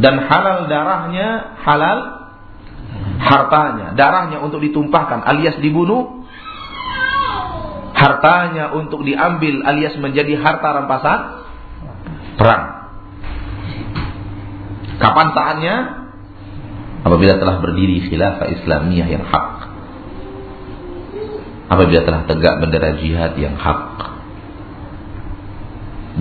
dan 0.01 0.15
halal 0.17 0.71
darahnya 0.71 1.59
halal 1.61 2.20
hartanya, 3.21 3.93
darahnya 3.95 4.41
untuk 4.41 4.59
ditumpahkan 4.59 5.23
alias 5.23 5.61
dibunuh, 5.61 6.25
hartanya 7.93 8.73
untuk 8.73 9.05
diambil 9.05 9.61
alias 9.63 9.93
menjadi 10.01 10.41
harta 10.41 10.67
rampasan 10.81 11.19
perang. 12.35 12.63
Kapan 14.97 15.27
saatnya? 15.33 15.75
Apabila 17.01 17.41
telah 17.41 17.57
berdiri 17.57 18.05
khilafah 18.05 18.45
Islamiyah 18.61 19.07
yang 19.09 19.25
hak. 19.25 19.49
Apabila 21.71 22.05
telah 22.05 22.21
tegak 22.29 22.61
bendera 22.61 23.01
jihad 23.01 23.33
yang 23.41 23.57
hak. 23.57 23.81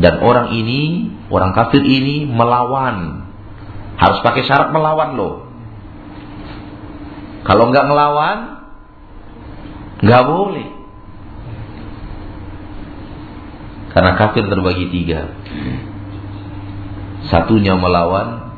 Dan 0.01 0.23
orang 0.23 0.55
ini, 0.57 1.13
orang 1.29 1.53
kafir 1.53 1.83
ini 1.85 2.25
melawan. 2.25 3.29
Harus 4.01 4.25
pakai 4.25 4.49
syarat 4.49 4.73
melawan 4.73 5.19
loh. 5.19 5.50
Kalau 7.51 7.67
nggak 7.75 7.83
ngelawan, 7.91 8.39
nggak 10.07 10.23
boleh. 10.23 10.69
Karena 13.91 14.15
kafir 14.15 14.47
terbagi 14.47 14.87
tiga. 14.95 15.35
Satunya 17.27 17.75
melawan, 17.75 18.55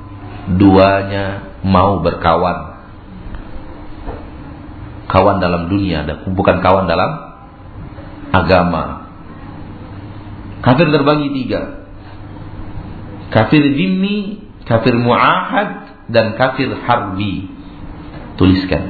duanya 0.61 1.57
mau 1.64 2.05
berkawan. 2.05 2.84
Kawan 5.09 5.40
dalam 5.40 5.72
dunia, 5.72 6.05
bukan 6.28 6.61
kawan 6.61 6.84
dalam 6.84 7.32
agama. 8.28 9.09
Kafir 10.61 10.93
terbagi 10.93 11.32
tiga. 11.32 11.88
Kafir 13.32 13.72
dhimmi, 13.72 14.36
kafir 14.68 15.01
mu'ahad, 15.01 15.97
dan 16.12 16.36
kafir 16.36 16.76
harbi. 16.84 17.52
Tuliskan. 18.43 18.84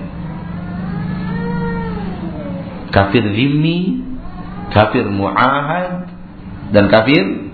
Kafir 2.88 3.20
dhimmi, 3.36 4.00
kafir 4.72 5.04
mu'ahad, 5.12 6.08
dan 6.72 6.88
kafir 6.88 7.52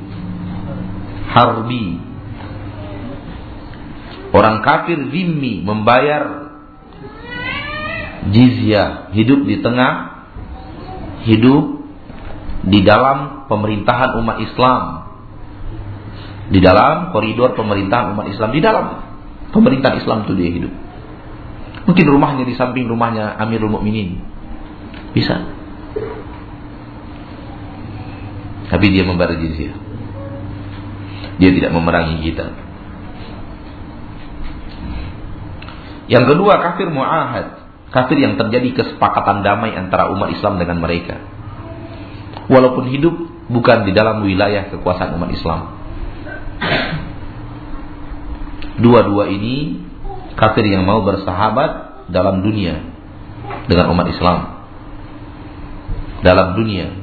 harbi. 1.34 1.98
Orang 4.30 4.62
kafir 4.62 5.10
zimmi 5.10 5.66
membayar 5.66 6.54
jizyah, 8.30 9.10
hidup 9.18 9.42
di 9.42 9.58
tengah 9.58 10.22
hidup 11.26 11.82
di 12.62 12.86
dalam 12.86 13.50
pemerintahan 13.50 14.14
umat 14.22 14.38
Islam. 14.46 14.82
Di 16.54 16.62
dalam 16.62 17.10
koridor 17.10 17.58
pemerintahan 17.58 18.14
umat 18.14 18.30
Islam, 18.30 18.54
di 18.54 18.62
dalam 18.62 19.02
pemerintahan 19.50 19.98
Islam 19.98 20.30
itu 20.30 20.38
dia 20.38 20.50
hidup. 20.54 20.87
Mungkin 21.88 22.04
rumahnya 22.04 22.44
di 22.44 22.52
samping 22.52 22.84
rumahnya 22.84 23.40
Amirul 23.40 23.72
Mukminin. 23.72 24.20
Bisa. 25.16 25.40
Tapi 28.68 28.86
dia 28.92 29.08
membayar 29.08 29.40
jizyah. 29.40 29.72
Dia 31.40 31.50
tidak 31.54 31.72
memerangi 31.72 32.20
kita. 32.20 32.46
Yang 36.12 36.24
kedua 36.34 36.60
kafir 36.60 36.92
mu'ahad. 36.92 37.68
Kafir 37.88 38.20
yang 38.20 38.36
terjadi 38.36 38.84
kesepakatan 38.84 39.40
damai 39.40 39.72
antara 39.72 40.12
umat 40.12 40.28
Islam 40.28 40.60
dengan 40.60 40.84
mereka. 40.84 41.16
Walaupun 42.52 42.92
hidup 42.92 43.16
bukan 43.48 43.88
di 43.88 43.96
dalam 43.96 44.20
wilayah 44.20 44.68
kekuasaan 44.68 45.16
umat 45.16 45.32
Islam. 45.32 45.60
Dua-dua 48.78 49.32
ini 49.32 49.87
kafir 50.38 50.64
yang 50.70 50.86
mau 50.86 51.02
bersahabat 51.02 52.06
dalam 52.14 52.46
dunia 52.46 52.78
dengan 53.66 53.90
umat 53.90 54.06
Islam. 54.06 54.38
Dalam 56.22 56.54
dunia. 56.54 56.94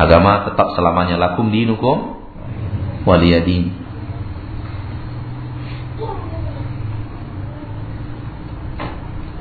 Agama 0.00 0.48
tetap 0.48 0.72
selamanya 0.72 1.20
lakum 1.20 1.52
dinukum 1.52 2.16
waliyadin. 3.04 3.84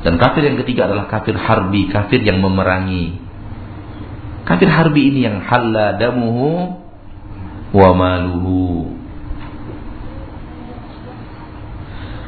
Dan 0.01 0.17
kafir 0.17 0.43
yang 0.49 0.57
ketiga 0.65 0.89
adalah 0.89 1.05
kafir 1.07 1.37
harbi, 1.37 1.87
kafir 1.87 2.25
yang 2.25 2.41
memerangi. 2.41 3.21
Kafir 4.49 4.67
harbi 4.67 5.13
ini 5.13 5.29
yang 5.29 5.45
halla 5.45 5.95
damuhu 5.95 6.73
wa 7.71 7.89
maluhu. 7.93 8.90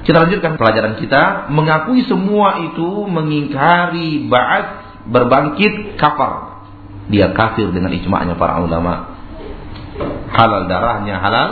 Kita 0.04 0.20
lanjutkan 0.20 0.60
pelajaran 0.60 1.00
kita. 1.00 1.48
Mengakui 1.52 2.04
semua 2.08 2.60
itu 2.68 3.08
mengingkari 3.08 4.28
ba'at 4.28 4.66
berbangkit 5.08 5.96
kafar. 5.96 6.64
Dia 7.08 7.32
kafir 7.36 7.72
dengan 7.72 7.92
ijma'nya 7.92 8.36
para 8.36 8.64
ulama. 8.64 9.16
Halal 10.32 10.68
darahnya 10.68 11.20
halal 11.20 11.50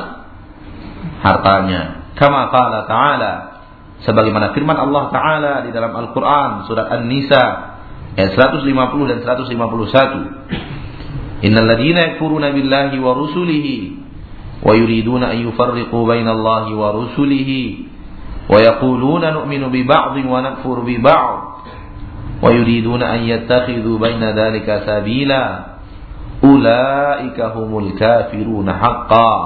hartanya. 1.24 2.12
Kama 2.16 2.52
qala 2.52 2.88
ta'ala 2.91 3.52
sebagaimana 4.06 4.54
firman 4.58 4.78
Allah 4.78 5.10
taala 5.14 5.62
di 5.66 5.72
dalam 5.72 5.93
Al-Qur'an 5.93 6.66
surat 6.66 6.89
An-Nisa 6.89 7.43
ayat 8.18 8.34
150 8.34 8.66
dan 9.08 9.20
151 9.24 11.41
Innal 11.41 11.66
ladzina 11.66 12.14
yakfuruna 12.14 12.54
billahi 12.54 13.02
wa 13.02 13.18
rusulihi 13.18 13.97
wa 14.62 14.78
yuriduna 14.78 15.34
an 15.34 15.41
yufarriqu 15.41 15.97
bainallahi 16.06 16.78
wa 16.78 16.93
rusulihi 16.93 17.89
bi 19.72 20.97
ba'd 20.99 21.36
wa 22.41 22.49
yuriduna 22.49 23.06
an 23.16 23.22
yattakhidhu 23.24 24.02
baina 24.02 24.34
dhalika 24.34 24.84
sabila 24.84 25.41
ulaika 26.41 27.54
humul 27.54 27.93
kafiruna 27.95 28.74
haqqan 28.76 29.41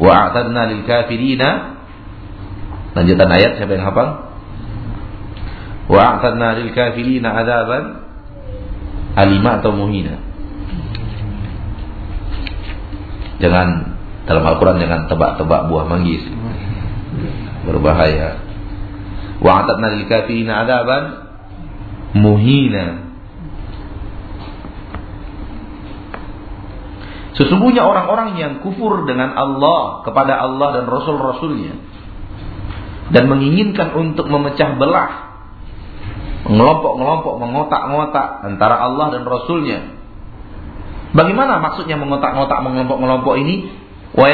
wa 0.00 0.10
a'tadna 0.10 0.62
lil 0.74 0.82
kafirina 0.88 1.74
Lanjutan 2.94 3.26
ayat 3.26 3.58
siapa 3.58 3.74
yang 3.74 3.90
hafal? 3.90 4.08
A'tadna 5.90 6.62
lil 6.62 6.70
kafirina 6.70 7.34
adzaban 7.34 8.06
alima 9.18 9.58
atau. 9.58 9.74
Jangan 13.42 13.93
dalam 14.24 14.44
Al-Qur'an 14.44 14.80
jangan 14.80 15.06
tebak-tebak 15.08 15.68
buah 15.68 15.84
manggis. 15.84 16.24
Berbahaya. 17.64 18.40
Wa 19.40 19.64
a'tadna 19.64 20.00
lil 20.00 20.04
kafirina 20.08 20.64
adzaban 20.64 21.04
muhina. 22.16 23.04
Sesungguhnya 27.34 27.82
orang-orang 27.82 28.38
yang 28.38 28.52
kufur 28.62 29.10
dengan 29.10 29.34
Allah 29.34 30.06
kepada 30.06 30.38
Allah 30.38 30.80
dan 30.80 30.84
Rasul-Rasulnya 30.86 31.74
dan 33.10 33.26
menginginkan 33.26 33.92
untuk 33.92 34.30
memecah 34.30 34.78
belah 34.78 35.12
mengelompok-ngelompok 36.48 37.34
mengotak-ngotak 37.40 38.28
antara 38.44 38.76
Allah 38.80 39.16
dan 39.16 39.22
Rasulnya 39.28 39.78
bagaimana 41.12 41.60
maksudnya 41.60 41.96
mengotak-ngotak 42.00 42.60
mengelompok-ngelompok 42.64 43.34
ini 43.40 43.83
wa 44.14 44.26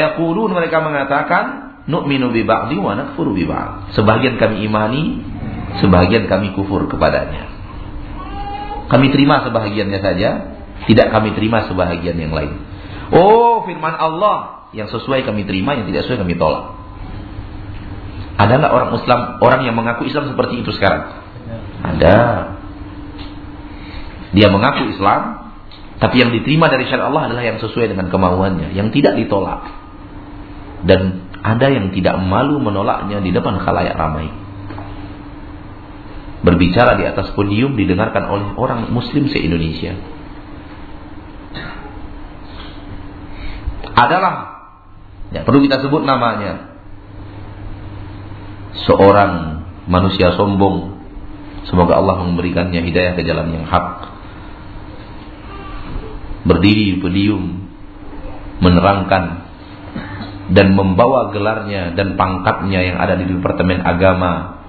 mereka 0.49 0.77
mengatakan 0.81 1.45
nu'minu 1.89 2.29
bi 2.29 2.45
ba'di 2.45 2.77
wa 2.77 2.93
nakfuru 2.93 3.33
bi 3.33 3.45
ba'd 3.49 3.93
sebagian 3.97 4.37
kami 4.37 4.65
imani 4.65 5.21
sebagian 5.81 6.29
kami 6.29 6.53
kufur 6.53 6.85
kepadanya 6.85 7.49
kami 8.89 9.09
terima 9.09 9.41
sebahagiannya 9.45 9.99
saja 9.99 10.29
tidak 10.85 11.07
kami 11.09 11.33
terima 11.33 11.65
sebahagian 11.65 12.17
yang 12.17 12.33
lain 12.33 12.61
oh 13.13 13.65
firman 13.65 13.97
Allah 13.97 14.69
yang 14.71 14.87
sesuai 14.87 15.25
kami 15.25 15.43
terima 15.49 15.73
yang 15.75 15.89
tidak 15.89 16.05
sesuai 16.05 16.21
kami 16.21 16.37
tolak 16.37 16.81
ada 18.41 18.57
nggak 18.57 18.73
orang 18.73 18.89
Islam, 18.97 19.19
orang 19.37 19.61
yang 19.69 19.75
mengaku 19.77 20.09
Islam 20.09 20.33
seperti 20.33 20.65
itu 20.65 20.73
sekarang? 20.73 21.13
Ada. 21.85 22.17
Dia 24.33 24.47
mengaku 24.49 24.89
Islam, 24.89 25.40
tapi 26.01 26.17
yang 26.17 26.33
diterima 26.33 26.65
dari 26.65 26.89
syariat 26.89 27.13
Allah 27.13 27.29
adalah 27.29 27.45
yang 27.45 27.61
sesuai 27.61 27.93
dengan 27.93 28.09
kemauannya, 28.09 28.73
yang 28.73 28.89
tidak 28.89 29.21
ditolak. 29.21 29.69
Dan 30.81 31.29
ada 31.45 31.69
yang 31.69 31.93
tidak 31.93 32.17
malu 32.17 32.57
menolaknya 32.57 33.21
di 33.21 33.29
depan 33.29 33.61
khalayak 33.61 33.93
ramai. 33.93 34.33
Berbicara 36.41 36.97
di 36.97 37.05
atas 37.05 37.29
podium 37.37 37.77
didengarkan 37.77 38.25
oleh 38.33 38.49
orang 38.57 38.89
muslim 38.89 39.29
se-Indonesia. 39.29 39.93
Adalah 43.93 44.33
ya 45.29 45.45
perlu 45.45 45.61
kita 45.61 45.85
sebut 45.85 46.01
namanya 46.01 46.81
seorang 48.89 49.61
manusia 49.85 50.33
sombong. 50.33 50.97
Semoga 51.69 52.01
Allah 52.01 52.25
memberikannya 52.25 52.81
hidayah 52.81 53.13
ke 53.13 53.21
jalan 53.21 53.53
yang 53.53 53.69
hak. 53.69 54.20
Berdiri 56.41 56.95
di 56.95 56.95
podium 56.97 57.43
menerangkan 58.61 59.23
dan 60.51 60.67
membawa 60.75 61.31
gelarnya 61.31 61.93
dan 61.93 62.19
pangkatnya 62.19 62.79
yang 62.81 62.97
ada 62.97 63.15
di 63.17 63.29
Departemen 63.29 63.81
Agama 63.81 64.61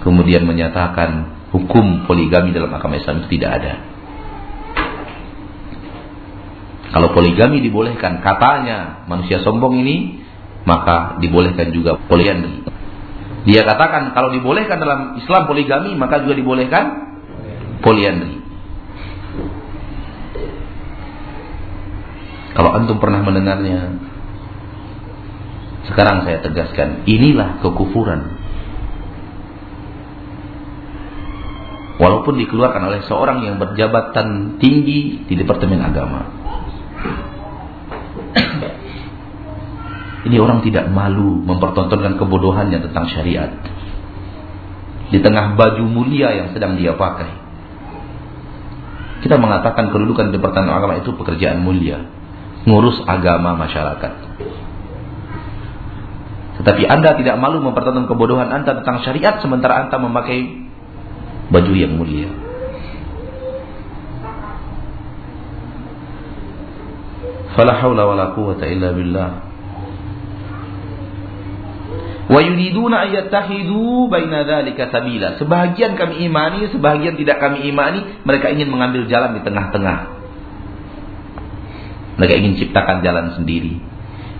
kemudian 0.00 0.48
menyatakan 0.48 1.40
hukum 1.52 2.08
poligami 2.08 2.54
dalam 2.56 2.72
agama 2.72 2.96
Islam 2.96 3.22
itu 3.24 3.38
tidak 3.38 3.50
ada. 3.60 3.74
Kalau 6.90 7.14
poligami 7.14 7.62
dibolehkan, 7.62 8.18
katanya 8.18 9.06
manusia 9.06 9.38
sombong 9.46 9.78
ini, 9.78 10.26
maka 10.66 11.22
dibolehkan 11.22 11.70
juga 11.70 11.94
poligami. 12.10 12.66
Dia 13.46 13.62
katakan 13.62 14.10
kalau 14.12 14.34
dibolehkan 14.34 14.82
dalam 14.82 15.00
Islam 15.16 15.46
poligami, 15.46 15.94
maka 15.94 16.26
juga 16.26 16.34
dibolehkan 16.34 16.84
poliandri. 17.80 18.39
Kalau 22.50 22.70
antum 22.74 22.98
pernah 22.98 23.22
mendengarnya, 23.22 23.94
sekarang 25.86 26.26
saya 26.26 26.42
tegaskan, 26.42 27.06
inilah 27.06 27.62
kekufuran 27.62 28.40
walaupun 32.00 32.40
dikeluarkan 32.40 32.82
oleh 32.88 33.00
seorang 33.04 33.44
yang 33.44 33.60
berjabatan 33.60 34.56
tinggi 34.56 35.28
di 35.28 35.34
Departemen 35.36 35.84
Agama. 35.84 36.20
Ini 40.20 40.36
orang 40.36 40.64
tidak 40.64 40.88
malu 40.88 41.44
mempertontonkan 41.44 42.16
kebodohannya 42.16 42.80
tentang 42.88 43.08
syariat. 43.08 43.52
Di 45.12 45.18
tengah 45.20 45.56
baju 45.56 45.84
mulia 45.88 46.32
yang 46.32 46.52
sedang 46.56 46.76
dia 46.76 46.96
pakai. 46.96 47.28
Kita 49.20 49.36
mengatakan 49.36 49.92
kedudukan 49.92 50.32
Departemen 50.32 50.72
Agama 50.72 51.00
itu 51.00 51.12
pekerjaan 51.12 51.60
mulia. 51.60 52.19
Ngurus 52.68 53.00
agama 53.08 53.56
masyarakat. 53.56 54.12
Tetapi 56.60 56.82
anda 56.84 57.16
tidak 57.16 57.40
malu 57.40 57.64
mempertontonkan 57.64 58.04
kebodohan 58.04 58.52
anda 58.52 58.84
tentang 58.84 59.00
syariat 59.00 59.40
sementara 59.40 59.88
anda 59.88 59.96
memakai 59.96 60.68
baju 61.48 61.72
yang 61.72 61.96
mulia. 61.96 62.28
Fala 67.56 67.80
haula 67.80 68.04
wala 68.04 68.36
quwwata 68.36 68.68
illa 68.68 68.92
billah. 68.92 69.30
Wa 72.30 72.38
yuriduna 72.44 73.08
ayyattahidu 73.08 74.06
baina 74.12 74.44
dzalika 74.44 74.92
sabila. 74.92 75.40
Sebahagian 75.40 75.96
kami 75.96 76.28
imani, 76.28 76.68
sebahagian 76.70 77.16
tidak 77.16 77.40
kami 77.40 77.66
imani, 77.72 78.22
mereka 78.22 78.52
ingin 78.52 78.68
mengambil 78.68 79.08
jalan 79.08 79.34
di 79.34 79.42
tengah-tengah. 79.42 80.19
Mereka 82.20 82.36
ingin 82.36 82.60
ciptakan 82.60 83.00
jalan 83.00 83.32
sendiri. 83.32 83.80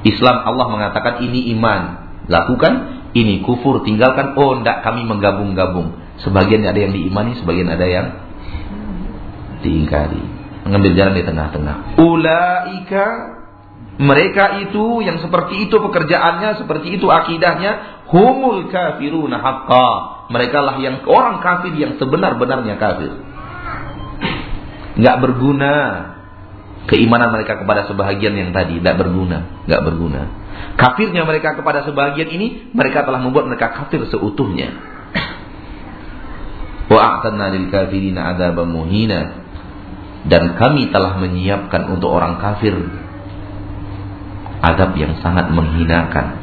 Islam 0.05 0.37
Allah 0.45 0.69
mengatakan 0.69 1.25
ini 1.25 1.49
iman, 1.57 2.13
lakukan, 2.29 2.73
ini 3.17 3.41
kufur, 3.41 3.81
tinggalkan. 3.89 4.37
Oh, 4.37 4.61
tidak 4.61 4.85
kami 4.85 5.09
menggabung-gabung. 5.09 5.97
Sebagian 6.21 6.61
ada 6.69 6.77
yang 6.77 6.93
diimani, 6.93 7.41
sebagian 7.41 7.73
ada 7.73 7.87
yang 7.89 8.07
diingkari. 9.65 10.21
Mengambil 10.69 10.93
jalan 10.93 11.15
di 11.17 11.25
tengah-tengah. 11.25 11.77
Ulaika 11.97 13.07
mereka 14.01 14.65
itu 14.65 15.05
yang 15.05 15.21
seperti 15.21 15.69
itu 15.69 15.77
pekerjaannya, 15.77 16.61
seperti 16.61 17.01
itu 17.01 17.09
akidahnya, 17.09 18.05
humul 18.09 18.69
kafiruna 18.73 19.41
haqqa. 19.41 19.89
Mereka 20.33 20.59
lah 20.61 20.77
yang 20.81 21.05
orang 21.05 21.41
kafir 21.45 21.77
yang 21.77 21.97
sebenar-benarnya 22.01 22.77
kafir. 22.81 23.13
Enggak 24.97 25.17
berguna 25.21 25.75
keimanan 26.89 27.35
mereka 27.35 27.61
kepada 27.61 27.85
sebahagian 27.85 28.33
yang 28.33 28.51
tadi, 28.57 28.81
tidak 28.81 28.97
berguna, 29.05 29.67
enggak 29.69 29.83
berguna. 29.85 30.23
Kafirnya 30.77 31.29
mereka 31.29 31.59
kepada 31.59 31.85
sebahagian 31.85 32.29
ini, 32.31 32.73
mereka 32.73 33.05
telah 33.05 33.21
membuat 33.21 33.49
mereka 33.51 33.73
kafir 33.77 34.01
seutuhnya. 34.09 34.73
Wa 36.91 37.23
lil 37.53 37.69
kafirina 37.71 38.35
adzaban 38.35 38.71
muhina. 38.73 39.47
Dan 40.21 40.53
kami 40.61 40.93
telah 40.93 41.17
menyiapkan 41.17 41.89
untuk 41.97 42.13
orang 42.13 42.37
kafir 42.45 42.77
adab 44.61 44.93
yang 45.01 45.17
sangat 45.25 45.49
menghinakan. 45.49 46.37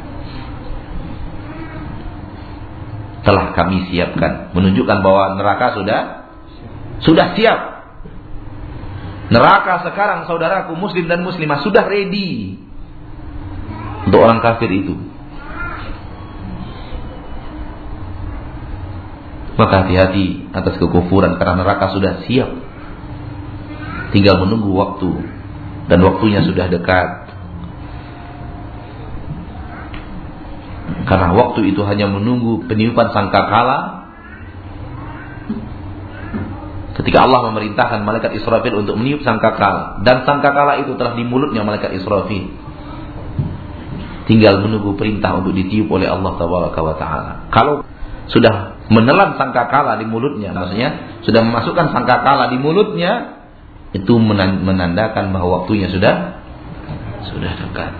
Telah 3.22 3.54
kami 3.54 3.86
siapkan 3.92 4.50
menunjukkan 4.56 4.98
bahwa 4.98 5.38
neraka 5.38 5.78
sudah 5.78 6.00
sudah 7.06 7.38
siap. 7.38 7.77
Neraka 9.28 9.84
sekarang 9.84 10.24
saudaraku 10.24 10.72
muslim 10.72 11.04
dan 11.04 11.20
muslimah 11.20 11.60
sudah 11.60 11.84
ready 11.84 12.56
untuk 14.08 14.24
orang 14.24 14.40
kafir 14.40 14.72
itu. 14.72 14.96
Maka 19.58 19.84
hati-hati 19.84 20.48
atas 20.54 20.78
kekufuran 20.78 21.36
karena 21.36 21.60
neraka 21.60 21.92
sudah 21.92 22.24
siap. 22.24 22.48
Tinggal 24.14 24.40
menunggu 24.40 24.70
waktu 24.72 25.10
dan 25.92 25.98
waktunya 26.00 26.40
sudah 26.46 26.70
dekat. 26.72 27.28
Karena 31.04 31.36
waktu 31.36 31.74
itu 31.74 31.84
hanya 31.84 32.08
menunggu 32.08 32.64
peniupan 32.64 33.12
sangkakala 33.12 33.97
ketika 36.98 37.24
Allah 37.24 37.46
memerintahkan 37.54 38.02
malaikat 38.02 38.34
Israfil 38.34 38.74
untuk 38.74 38.98
meniup 38.98 39.22
sangkakala 39.22 40.02
dan 40.02 40.26
sangkakala 40.26 40.82
itu 40.82 40.98
telah 40.98 41.14
di 41.14 41.22
mulutnya 41.22 41.62
malaikat 41.62 41.94
Israfil. 41.94 42.50
Tinggal 44.28 44.60
menunggu 44.60 44.92
perintah 44.98 45.40
untuk 45.40 45.56
ditiup 45.56 45.88
oleh 45.88 46.04
Allah 46.04 46.36
Taala. 46.36 47.32
Kalau 47.48 47.80
sudah 48.28 48.76
menelan 48.92 49.40
sangkakala 49.40 49.96
di 49.96 50.04
mulutnya, 50.04 50.52
maksudnya 50.52 51.20
sudah 51.24 51.40
memasukkan 51.40 51.96
sangkakala 51.96 52.52
di 52.52 52.60
mulutnya, 52.60 53.40
itu 53.96 54.20
menandakan 54.20 55.32
bahwa 55.32 55.64
waktunya 55.64 55.88
sudah 55.88 56.44
sudah 57.24 57.52
dekat. 57.56 57.92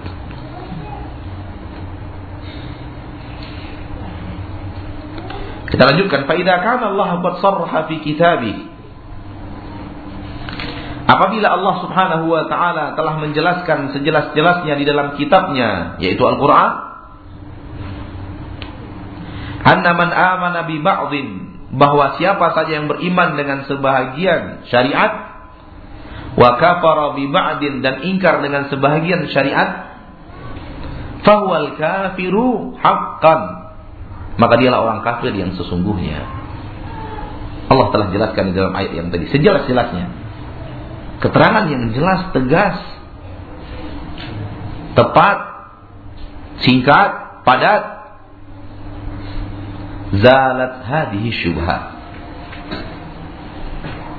Kita 5.69 5.83
lanjutkan. 5.85 6.25
Faida 6.25 6.61
kana 6.65 6.93
Allah 6.93 7.21
qad 7.25 7.35
sarraha 7.41 7.81
fi 7.89 7.97
kitabih. 8.05 8.78
Apabila 11.09 11.49
Allah 11.49 11.75
Subhanahu 11.89 12.29
wa 12.29 12.45
taala 12.53 12.93
telah 12.93 13.17
menjelaskan 13.17 13.97
sejelas-jelasnya 13.97 14.77
di 14.77 14.85
dalam 14.85 15.17
kitabnya 15.17 15.97
yaitu 16.05 16.21
Al-Qur'an 16.21 16.85
anna 19.65 19.97
man 19.97 20.13
amana 20.13 20.69
bi 20.69 20.77
ba'dhin 20.85 21.29
bahwa 21.73 22.21
siapa 22.21 22.53
saja 22.53 22.77
yang 22.77 22.93
beriman 22.93 23.41
dengan 23.41 23.65
sebahagian 23.65 24.69
syariat 24.69 25.33
wa 26.37 26.61
kafara 26.61 27.17
bi 27.17 27.25
ba'din 27.33 27.81
dan 27.81 28.05
ingkar 28.05 28.45
dengan 28.45 28.69
sebahagian 28.69 29.33
syariat 29.33 29.89
fahuwal 31.25 31.73
kafiru 31.81 32.77
haqqan. 32.85 33.41
Maka 34.37 34.55
dialah 34.61 34.85
orang 34.85 35.01
kafir 35.03 35.33
yang 35.33 35.57
sesungguhnya. 35.57 36.21
Allah 37.73 37.91
telah 37.97 38.13
jelaskan 38.13 38.53
di 38.53 38.55
dalam 38.55 38.77
ayat 38.77 38.93
yang 38.93 39.09
tadi 39.09 39.25
sejelas-jelasnya 39.33 40.28
keterangan 41.19 41.65
yang 41.71 41.91
jelas 41.95 42.31
tegas 42.35 42.77
tepat 44.95 45.37
singkat 46.63 47.43
padat. 47.47 47.97
Zalat 50.09 50.89
hadhihi 50.89 51.29
syubhat 51.37 51.99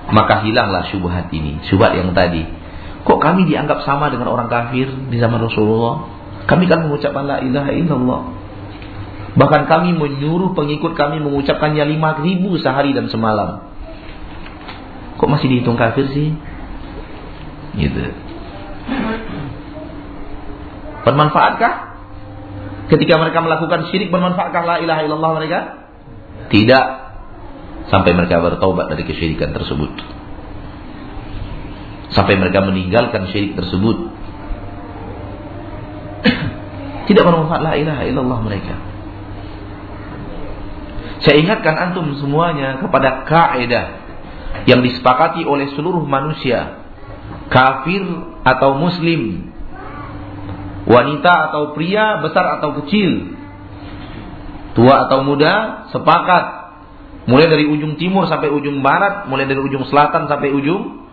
maka 0.10 0.42
hilanglah 0.46 0.90
syubhat 0.90 1.30
ini 1.30 1.62
syubhat 1.70 1.94
yang 1.94 2.12
tadi. 2.18 2.46
Kok 3.06 3.20
kami 3.22 3.48
dianggap 3.48 3.86
sama 3.86 4.12
dengan 4.12 4.30
orang 4.30 4.50
kafir 4.52 4.90
di 4.90 5.18
zaman 5.18 5.40
Rasulullah? 5.40 6.06
Kami 6.50 6.66
kan 6.66 6.86
mengucapkan 6.86 7.26
la 7.26 7.38
ilaha 7.42 7.72
illallah. 7.74 8.22
Bahkan 9.38 9.62
kami 9.70 9.94
menyuruh 9.96 10.58
pengikut 10.58 10.98
kami 10.98 11.22
mengucapkannya 11.22 11.86
lima 11.86 12.18
ribu 12.20 12.58
sehari 12.58 12.92
dan 12.92 13.08
semalam. 13.08 13.70
Kok 15.22 15.30
masih 15.30 15.48
dihitung 15.48 15.78
kafir 15.78 16.10
sih 16.12 16.34
gitu 17.78 18.02
bermanfaatkah 21.06 21.74
ketika 22.90 23.14
mereka 23.22 23.40
melakukan 23.46 23.90
syirik 23.94 24.10
bermanfaatkah 24.10 24.64
la 24.66 24.76
ilaha 24.82 25.02
illallah 25.06 25.32
mereka 25.38 25.60
tidak 26.50 27.10
sampai 27.90 28.14
mereka 28.14 28.40
bertobat 28.40 28.88
dari 28.94 29.04
kesyirikan 29.04 29.52
tersebut. 29.52 29.92
Sampai 32.14 32.38
mereka 32.38 32.66
meninggalkan 32.66 33.30
syirik 33.30 33.54
tersebut. 33.58 33.98
Tidak 37.10 37.22
bermanfaat 37.26 37.62
la 37.62 37.74
ilaha 37.78 38.02
illallah 38.06 38.40
mereka. 38.42 38.76
Saya 41.20 41.36
ingatkan 41.42 41.76
antum 41.76 42.16
semuanya 42.18 42.80
kepada 42.80 43.28
kaidah 43.28 43.86
yang 44.66 44.82
disepakati 44.82 45.44
oleh 45.46 45.70
seluruh 45.76 46.02
manusia, 46.08 46.89
kafir 47.50 48.06
atau 48.46 48.78
muslim, 48.78 49.50
Wanita 50.90 51.54
atau 51.54 51.78
pria, 51.78 52.18
besar 52.26 52.58
atau 52.58 52.74
kecil. 52.82 53.38
Tua 54.74 55.06
atau 55.06 55.22
muda, 55.22 55.86
sepakat. 55.94 56.46
Mulai 57.30 57.46
dari 57.46 57.66
ujung 57.70 57.94
timur 58.02 58.26
sampai 58.26 58.50
ujung 58.50 58.82
barat, 58.82 59.30
mulai 59.30 59.46
dari 59.46 59.62
ujung 59.62 59.86
selatan 59.86 60.26
sampai 60.26 60.50
ujung 60.50 61.06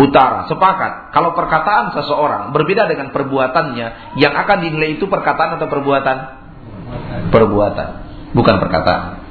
utara. 0.00 0.48
Sepakat. 0.48 1.12
Kalau 1.12 1.36
perkataan 1.36 1.92
seseorang 1.92 2.56
berbeda 2.56 2.88
dengan 2.88 3.12
perbuatannya, 3.12 4.16
yang 4.16 4.32
akan 4.32 4.56
dinilai 4.64 4.96
itu 4.96 5.04
perkataan 5.04 5.60
atau 5.60 5.68
perbuatan? 5.68 6.16
Perbuatan, 7.28 7.88
bukan 8.32 8.56
perkataan. 8.56 9.23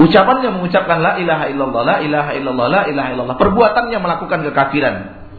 Ucapannya 0.00 0.48
mengucapkan 0.56 1.04
la 1.04 1.20
ilaha 1.20 1.52
illallah, 1.52 1.82
la 1.84 1.96
ilaha 2.00 2.32
illallah, 2.32 2.66
la 2.72 2.82
ilaha 2.88 3.08
illallah. 3.12 3.36
Perbuatannya 3.36 3.98
melakukan 4.00 4.48
kekafiran 4.48 4.94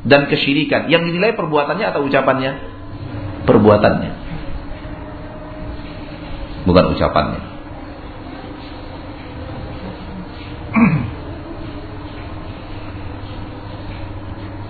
dan 0.05 0.29
kesyirikan. 0.29 0.85
Yang 0.85 1.09
dinilai 1.09 1.33
perbuatannya 1.33 1.85
atau 1.89 2.05
ucapannya? 2.05 2.51
Perbuatannya. 3.49 4.11
Bukan 6.69 6.85
ucapannya. 6.93 7.41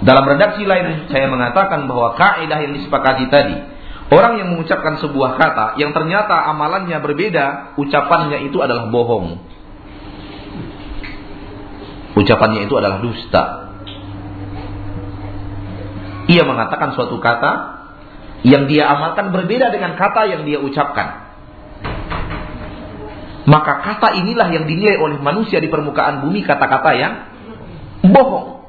Dalam 0.02 0.26
redaksi 0.26 0.64
lain 0.66 1.12
saya 1.14 1.28
mengatakan 1.28 1.86
bahwa 1.86 2.16
kaidah 2.16 2.64
yang 2.64 2.74
disepakati 2.80 3.28
tadi, 3.28 3.54
orang 4.10 4.39
yang 4.39 4.56
mengucapkan 4.56 4.98
sebuah 4.98 5.38
kata 5.38 5.66
yang 5.78 5.92
ternyata 5.94 6.48
amalannya 6.48 6.96
berbeda, 7.04 7.78
ucapannya 7.78 8.50
itu 8.50 8.58
adalah 8.64 8.88
bohong. 8.89 9.52
Ucapannya 12.16 12.68
itu 12.68 12.74
adalah 12.76 12.99
dusta. 12.99 13.43
Ia 16.28 16.43
mengatakan 16.47 16.95
suatu 16.95 17.20
kata 17.20 17.82
yang 18.41 18.66
dia 18.66 18.89
amalkan 18.89 19.32
berbeda 19.32 19.70
dengan 19.70 19.95
kata 19.95 20.28
yang 20.28 20.41
dia 20.43 20.59
ucapkan. 20.59 21.32
Maka 23.41 23.74
kata 23.82 24.22
inilah 24.22 24.53
yang 24.53 24.70
dinilai 24.70 25.01
oleh 25.01 25.18
manusia 25.18 25.57
di 25.57 25.68
permukaan 25.68 26.22
bumi 26.22 26.45
kata-kata 26.45 26.91
yang 26.93 27.14
bohong. 28.05 28.62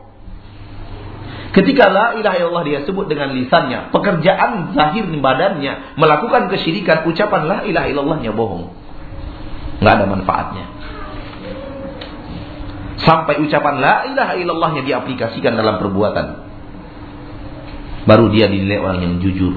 Ketika 1.53 1.93
la 1.93 2.17
ilaha 2.17 2.37
illallah 2.41 2.65
dia 2.65 2.81
sebut 2.89 3.13
dengan 3.13 3.37
lisannya, 3.37 3.93
pekerjaan 3.93 4.73
zahir 4.73 5.05
badannya, 5.05 6.01
melakukan 6.01 6.49
kesyirikan, 6.49 7.05
ucapan 7.05 7.43
la 7.45 7.59
ilaha 7.69 7.87
illallahnya 7.93 8.33
bohong. 8.33 8.73
Nggak 9.85 9.93
ada 10.01 10.07
manfaatnya. 10.09 10.65
Sampai 13.03 13.43
ucapan 13.43 13.83
la 13.83 13.95
ilaha 14.07 14.39
illallahnya 14.39 14.83
diaplikasikan 14.87 15.59
dalam 15.59 15.83
perbuatan. 15.83 16.27
Baru 18.07 18.31
dia 18.31 18.47
dinilai 18.47 18.79
orang 18.79 18.99
yang 19.03 19.15
jujur. 19.19 19.55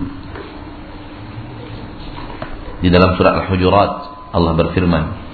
Di 2.81 2.89
dalam 2.89 3.17
surat 3.17 3.45
Al-Hujurat 3.45 3.91
Allah 4.33 4.53
berfirman, 4.57 5.25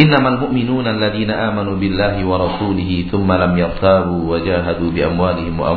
Innamal 0.00 0.48
mu'minuna 0.48 0.96
alladhina 0.96 1.52
amanu 1.52 1.76
wa 1.76 2.36
rasulihi 2.40 3.12
thumma 3.12 3.36
lam 3.36 3.52
yartabu 3.52 4.32
wa 4.32 4.40
jahadu 4.40 4.88
bi 4.96 5.04
amwalihim 5.04 5.60
wa. 5.60 5.76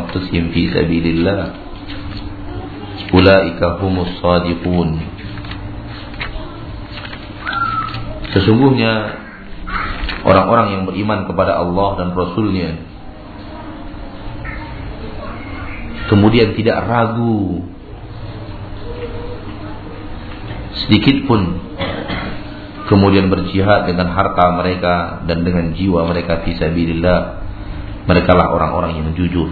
Ulaika 3.14 3.78
humus 3.82 4.10
sadiqun. 4.22 4.90
Sesungguhnya 8.34 9.24
orang-orang 10.24 10.68
yang 10.74 10.84
beriman 10.88 11.28
kepada 11.30 11.60
Allah 11.60 11.90
dan 12.00 12.10
Rasulnya 12.16 12.70
kemudian 16.08 16.56
tidak 16.56 16.78
ragu 16.88 17.64
sedikit 20.84 21.28
pun 21.28 21.64
kemudian 22.92 23.32
berjihad 23.32 23.88
dengan 23.88 24.12
harta 24.12 24.52
mereka 24.60 25.24
dan 25.24 25.48
dengan 25.48 25.72
jiwa 25.72 26.04
mereka 26.08 26.44
fisabilillah 26.44 27.20
mereka 28.04 28.32
lah 28.36 28.52
orang-orang 28.52 29.00
yang 29.00 29.10
jujur 29.16 29.48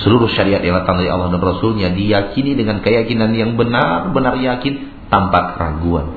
seluruh 0.00 0.30
syariat 0.32 0.64
yang 0.64 0.80
datang 0.80 1.04
dari 1.04 1.12
Allah 1.12 1.28
dan 1.28 1.42
Rasulnya 1.42 1.92
diyakini 1.92 2.56
dengan 2.56 2.80
keyakinan 2.80 3.36
yang 3.36 3.60
benar-benar 3.60 4.40
yakin 4.40 4.88
tanpa 5.12 5.52
keraguan. 5.56 6.16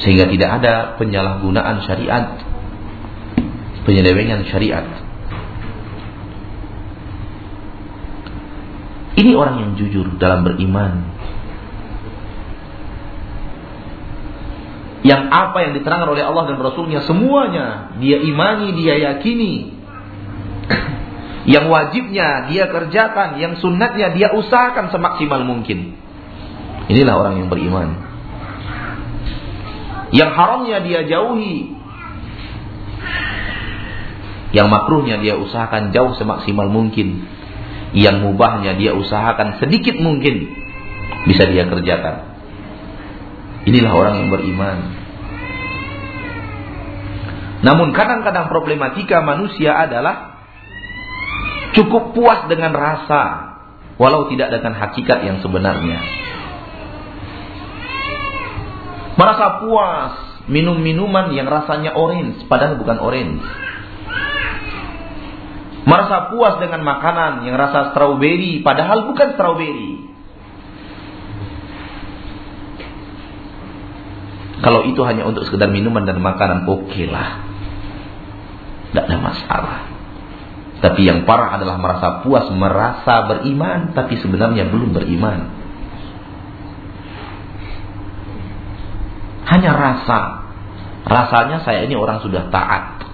Sehingga 0.00 0.32
tidak 0.32 0.64
ada 0.64 0.96
penyalahgunaan 0.96 1.84
syariat 1.84 2.40
penyelewengan 3.84 4.46
syariat. 4.48 4.86
Ini 9.18 9.36
orang 9.36 9.56
yang 9.60 9.70
jujur 9.76 10.16
dalam 10.16 10.46
beriman. 10.46 11.18
Yang 15.00 15.22
apa 15.32 15.58
yang 15.64 15.72
diterangkan 15.80 16.12
oleh 16.12 16.24
Allah 16.24 16.44
dan 16.52 16.60
Rasulnya 16.60 17.04
semuanya 17.08 17.96
dia 17.98 18.20
imani, 18.20 18.76
dia 18.76 19.00
yakini. 19.00 19.79
Yang 21.48 21.72
wajibnya 21.72 22.52
dia 22.52 22.68
kerjakan, 22.68 23.40
yang 23.40 23.56
sunnatnya 23.56 24.12
dia 24.12 24.28
usahakan 24.36 24.92
semaksimal 24.92 25.40
mungkin. 25.48 25.96
Inilah 26.90 27.14
orang 27.16 27.34
yang 27.40 27.48
beriman. 27.48 27.88
Yang 30.10 30.30
haramnya 30.36 30.78
dia 30.84 31.00
jauhi. 31.06 31.78
Yang 34.50 34.68
makruhnya 34.68 35.22
dia 35.22 35.38
usahakan 35.38 35.94
jauh 35.94 36.12
semaksimal 36.18 36.68
mungkin. 36.68 37.24
Yang 37.96 38.16
mubahnya 38.26 38.76
dia 38.76 38.92
usahakan 38.92 39.62
sedikit 39.62 39.96
mungkin 39.96 40.50
bisa 41.24 41.48
dia 41.48 41.64
kerjakan. 41.70 42.36
Inilah 43.64 43.92
orang 43.92 44.14
yang 44.24 44.28
beriman. 44.28 44.78
Namun 47.60 47.92
kadang-kadang 47.92 48.48
problematika 48.48 49.20
manusia 49.20 49.76
adalah 49.76 50.29
cukup 51.76 52.16
puas 52.16 52.50
dengan 52.50 52.74
rasa 52.74 53.22
walau 54.00 54.32
tidak 54.32 54.48
dengan 54.54 54.74
hakikat 54.80 55.22
yang 55.28 55.38
sebenarnya. 55.44 56.00
Merasa 59.20 59.60
puas 59.60 60.12
minum 60.48 60.80
minuman 60.80 61.28
yang 61.36 61.44
rasanya 61.44 61.92
orange 61.92 62.48
padahal 62.48 62.80
bukan 62.80 62.98
orange. 63.04 63.44
Merasa 65.84 66.32
puas 66.32 66.56
dengan 66.60 66.80
makanan 66.84 67.44
yang 67.44 67.56
rasa 67.60 67.92
strawberry 67.92 68.64
padahal 68.64 69.12
bukan 69.12 69.36
strawberry. 69.36 70.08
Kalau 74.60 74.84
itu 74.84 75.00
hanya 75.08 75.24
untuk 75.24 75.48
sekedar 75.48 75.72
minuman 75.72 76.04
dan 76.04 76.20
makanan, 76.20 76.68
oke 76.68 76.92
okay 76.92 77.08
lah. 77.08 77.40
Tidak 78.92 79.04
ada 79.08 79.16
masalah. 79.16 79.99
Tapi 80.80 81.00
yang 81.04 81.28
parah 81.28 81.60
adalah 81.60 81.76
merasa 81.76 82.24
puas, 82.24 82.48
merasa 82.56 83.28
beriman, 83.28 83.92
tapi 83.92 84.16
sebenarnya 84.16 84.64
belum 84.72 84.96
beriman. 84.96 85.38
Hanya 89.44 89.76
rasa. 89.76 90.20
Rasanya 91.04 91.60
saya 91.68 91.84
ini 91.84 91.92
orang 91.98 92.24
sudah 92.24 92.48
taat. 92.48 93.04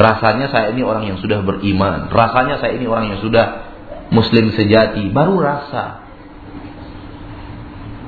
Rasanya 0.00 0.48
saya 0.48 0.72
ini 0.72 0.80
orang 0.80 1.12
yang 1.12 1.18
sudah 1.20 1.44
beriman. 1.44 2.08
Rasanya 2.08 2.56
saya 2.56 2.72
ini 2.80 2.88
orang 2.88 3.12
yang 3.12 3.20
sudah 3.20 3.68
muslim 4.08 4.48
sejati. 4.56 5.12
Baru 5.12 5.44
rasa. 5.44 6.00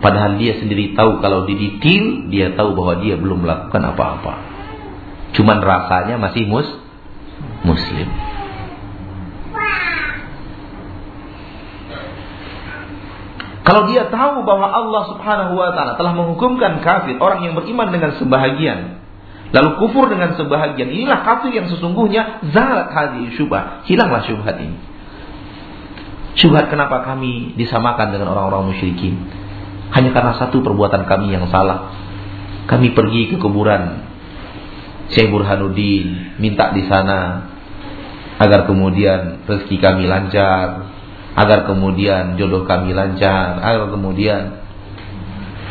Padahal 0.00 0.40
dia 0.40 0.56
sendiri 0.56 0.96
tahu 0.96 1.20
kalau 1.20 1.44
diditil, 1.44 2.32
dia 2.32 2.56
tahu 2.56 2.76
bahwa 2.76 3.00
dia 3.04 3.20
belum 3.20 3.44
melakukan 3.44 3.82
apa-apa. 3.92 4.34
Cuman 5.36 5.60
rasanya 5.60 6.16
masih 6.16 6.48
mus 6.48 6.68
muslim. 7.64 8.08
Kalau 13.74 13.90
dia 13.90 14.06
tahu 14.06 14.46
bahwa 14.46 14.70
Allah 14.70 15.02
Subhanahu 15.10 15.58
wa 15.58 15.74
taala 15.74 15.98
telah 15.98 16.14
menghukumkan 16.14 16.78
kafir 16.78 17.18
orang 17.18 17.42
yang 17.42 17.58
beriman 17.58 17.90
dengan 17.90 18.14
sebahagian 18.14 19.02
lalu 19.50 19.70
kufur 19.82 20.06
dengan 20.06 20.38
sebahagian 20.38 20.94
inilah 20.94 21.26
kafir 21.26 21.50
yang 21.50 21.66
sesungguhnya 21.66 22.46
zalat 22.54 22.94
hadhi 22.94 23.34
syubhat. 23.34 23.82
Hilanglah 23.90 24.22
syubhat 24.30 24.62
ini. 24.62 24.78
Syubhat 26.38 26.70
kenapa 26.70 27.02
kami 27.02 27.58
disamakan 27.58 28.14
dengan 28.14 28.30
orang-orang 28.30 28.70
musyrikin? 28.70 29.18
Hanya 29.90 30.14
karena 30.14 30.38
satu 30.38 30.62
perbuatan 30.62 31.10
kami 31.10 31.34
yang 31.34 31.50
salah. 31.50 31.90
Kami 32.70 32.94
pergi 32.94 33.34
ke 33.34 33.42
kuburan 33.42 34.06
Syekh 35.10 35.34
Burhanuddin, 35.34 36.38
minta 36.38 36.70
di 36.70 36.86
sana 36.86 37.50
agar 38.38 38.70
kemudian 38.70 39.42
rezeki 39.50 39.82
kami 39.82 40.06
lancar, 40.06 40.93
agar 41.34 41.66
kemudian 41.66 42.38
jodoh 42.38 42.62
kami 42.62 42.94
lancar, 42.94 43.58
agar 43.58 43.90
kemudian 43.90 44.62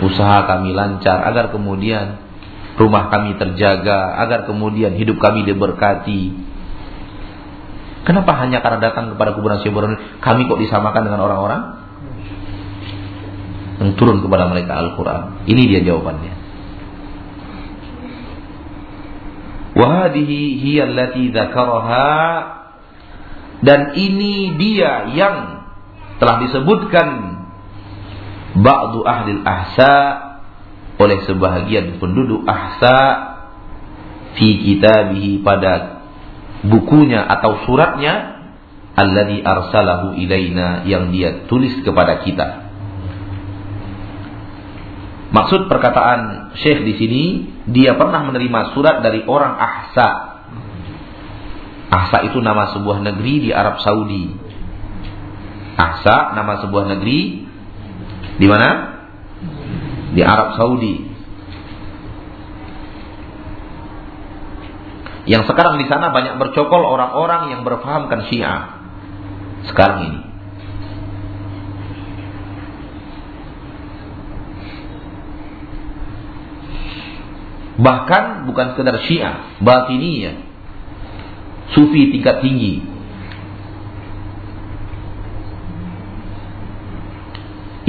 usaha 0.03 0.43
kami 0.43 0.76
lancar, 0.76 1.24
agar 1.24 1.55
kemudian 1.55 2.20
rumah 2.76 3.07
kami 3.07 3.39
terjaga, 3.39 4.20
agar 4.20 4.43
kemudian 4.43 4.99
hidup 4.99 5.24
kami 5.24 5.47
diberkati. 5.47 6.36
Kenapa 8.03 8.36
hanya 8.43 8.59
karena 8.59 8.91
datang 8.91 9.16
kepada 9.16 9.32
kuburan 9.32 9.64
Syekh 9.64 9.72
kami 10.20 10.51
kok 10.51 10.59
disamakan 10.59 11.07
dengan 11.07 11.24
orang-orang 11.24 11.61
yang 13.80 13.95
turun 13.95 14.20
kepada 14.20 14.51
mereka 14.51 14.76
Al-Quran? 14.76 15.47
Ini 15.47 15.61
dia 15.72 15.82
jawabannya. 15.88 16.34
Wahadihi 19.74 20.41
hiya 20.61 20.91
allati 20.91 21.34
dan 23.64 23.95
ini 23.95 24.59
dia 24.59 25.07
yang 25.16 25.36
telah 26.24 26.39
disebutkan 26.39 27.07
ba'du 28.55 29.03
ahli 29.03 29.43
ahsa 29.43 29.93
oleh 30.95 31.19
sebahagian 31.28 31.99
penduduk 31.99 32.47
ahsa 32.47 32.95
fi 34.39 34.47
kitabihi 34.55 35.43
pada 35.43 35.99
bukunya 36.63 37.28
atau 37.28 37.67
suratnya 37.67 38.39
alladhi 38.95 39.43
arsalahu 39.43 40.15
ilaina 40.15 40.88
yang 40.88 41.11
dia 41.11 41.43
tulis 41.51 41.76
kepada 41.84 42.24
kita. 42.24 42.71
Maksud 45.36 45.67
perkataan 45.67 46.55
Syekh 46.55 46.88
di 46.88 46.93
sini, 47.03 47.24
dia 47.67 47.99
pernah 47.99 48.24
menerima 48.32 48.71
surat 48.78 49.03
dari 49.03 49.26
orang 49.28 49.59
Ahsa. 49.59 50.09
Ahsa 51.89 52.17
itu 52.32 52.38
nama 52.38 52.69
sebuah 52.78 53.01
negeri 53.01 53.43
di 53.43 53.51
Arab 53.51 53.82
Saudi. 53.82 54.53
Ahsa 55.74 56.38
nama 56.38 56.61
sebuah 56.61 56.86
negeri 56.97 57.49
di 58.38 58.47
mana? 58.49 58.69
Di 60.13 60.21
Arab 60.21 60.57
Saudi. 60.57 61.13
Yang 65.24 65.49
sekarang 65.49 65.80
di 65.80 65.88
sana 65.88 66.11
banyak 66.11 66.36
bercokol 66.36 66.84
orang-orang 66.84 67.55
yang 67.55 67.61
berfahamkan 67.63 68.28
Syiah. 68.28 68.84
Sekarang 69.71 69.99
ini. 70.11 70.21
Bahkan 77.74 78.45
bukan 78.45 78.76
sekedar 78.76 79.01
Syiah, 79.07 79.57
Batiniyah. 79.63 80.38
Sufi 81.74 82.13
tingkat 82.13 82.45
tinggi. 82.45 82.93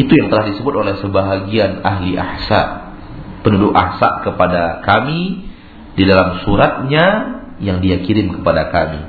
Itu 0.04 0.12
yang 0.20 0.28
telah 0.28 0.52
disebut 0.52 0.74
oleh 0.76 0.94
sebahagian 1.00 1.80
ahli 1.80 2.20
ahsa. 2.20 2.92
Penduduk 3.40 3.72
ahsa 3.72 4.20
kepada 4.24 4.84
kami 4.84 5.48
di 5.96 6.04
dalam 6.04 6.44
suratnya 6.44 7.06
yang 7.60 7.80
dia 7.80 8.04
kirim 8.04 8.36
kepada 8.40 8.68
kami. 8.68 9.00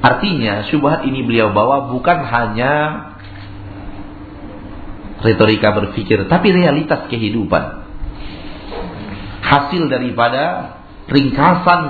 Artinya 0.00 0.64
syubhat 0.70 1.04
ini 1.04 1.26
beliau 1.26 1.50
bawa 1.52 1.90
bukan 1.90 2.18
hanya 2.22 2.72
retorika 5.20 5.74
berpikir, 5.74 6.30
tapi 6.30 6.54
realitas 6.54 7.10
kehidupan 7.10 7.82
hasil 9.42 9.88
daripada 9.90 10.76
ringkasan 11.10 11.82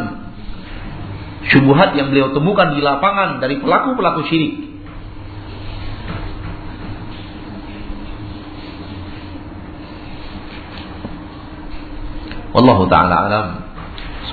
syubhat 1.52 1.92
yang 1.98 2.08
beliau 2.08 2.32
temukan 2.32 2.72
di 2.72 2.80
lapangan 2.80 3.42
dari 3.42 3.60
pelaku-pelaku 3.60 4.24
syirik. 4.30 4.67
Wallahu 12.58 12.90
taala 12.90 13.30
alam. 13.30 13.46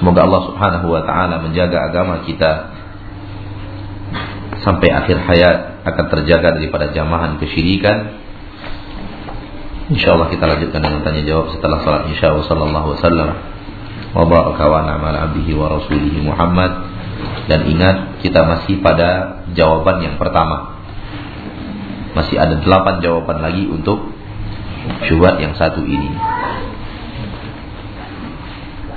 Semoga 0.02 0.26
Allah 0.26 0.42
Subhanahu 0.50 0.90
wa 0.90 1.06
taala 1.06 1.46
menjaga 1.46 1.94
agama 1.94 2.26
kita 2.26 2.74
sampai 4.66 4.90
akhir 4.90 5.22
hayat 5.30 5.86
akan 5.86 6.06
terjaga 6.10 6.58
daripada 6.58 6.90
jamahan 6.90 7.38
kesyirikan 7.38 8.26
InsyaAllah 9.86 10.34
kita 10.34 10.50
lanjutkan 10.50 10.82
dengan 10.82 11.06
tanya 11.06 11.22
jawab 11.22 11.54
setelah 11.54 11.78
salat 11.86 12.10
Isya 12.10 12.34
wa 12.34 12.42
sallallahu 12.42 12.98
wasallam 12.98 13.38
wa 14.18 14.26
baraka 14.26 14.66
wa 14.66 14.82
na'mal 14.82 15.14
abdihi 15.14 15.54
wa 15.54 15.78
rasulihi 15.78 16.26
Muhammad 16.26 16.90
dan 17.46 17.70
ingat 17.70 18.26
kita 18.26 18.42
masih 18.50 18.82
pada 18.82 19.42
jawaban 19.54 20.02
yang 20.02 20.16
pertama. 20.18 20.82
Masih 22.18 22.42
ada 22.42 22.58
delapan 22.58 22.98
jawaban 23.06 23.46
lagi 23.46 23.70
untuk 23.70 24.10
syubhat 25.06 25.38
yang 25.38 25.54
satu 25.54 25.86
ini. 25.86 26.10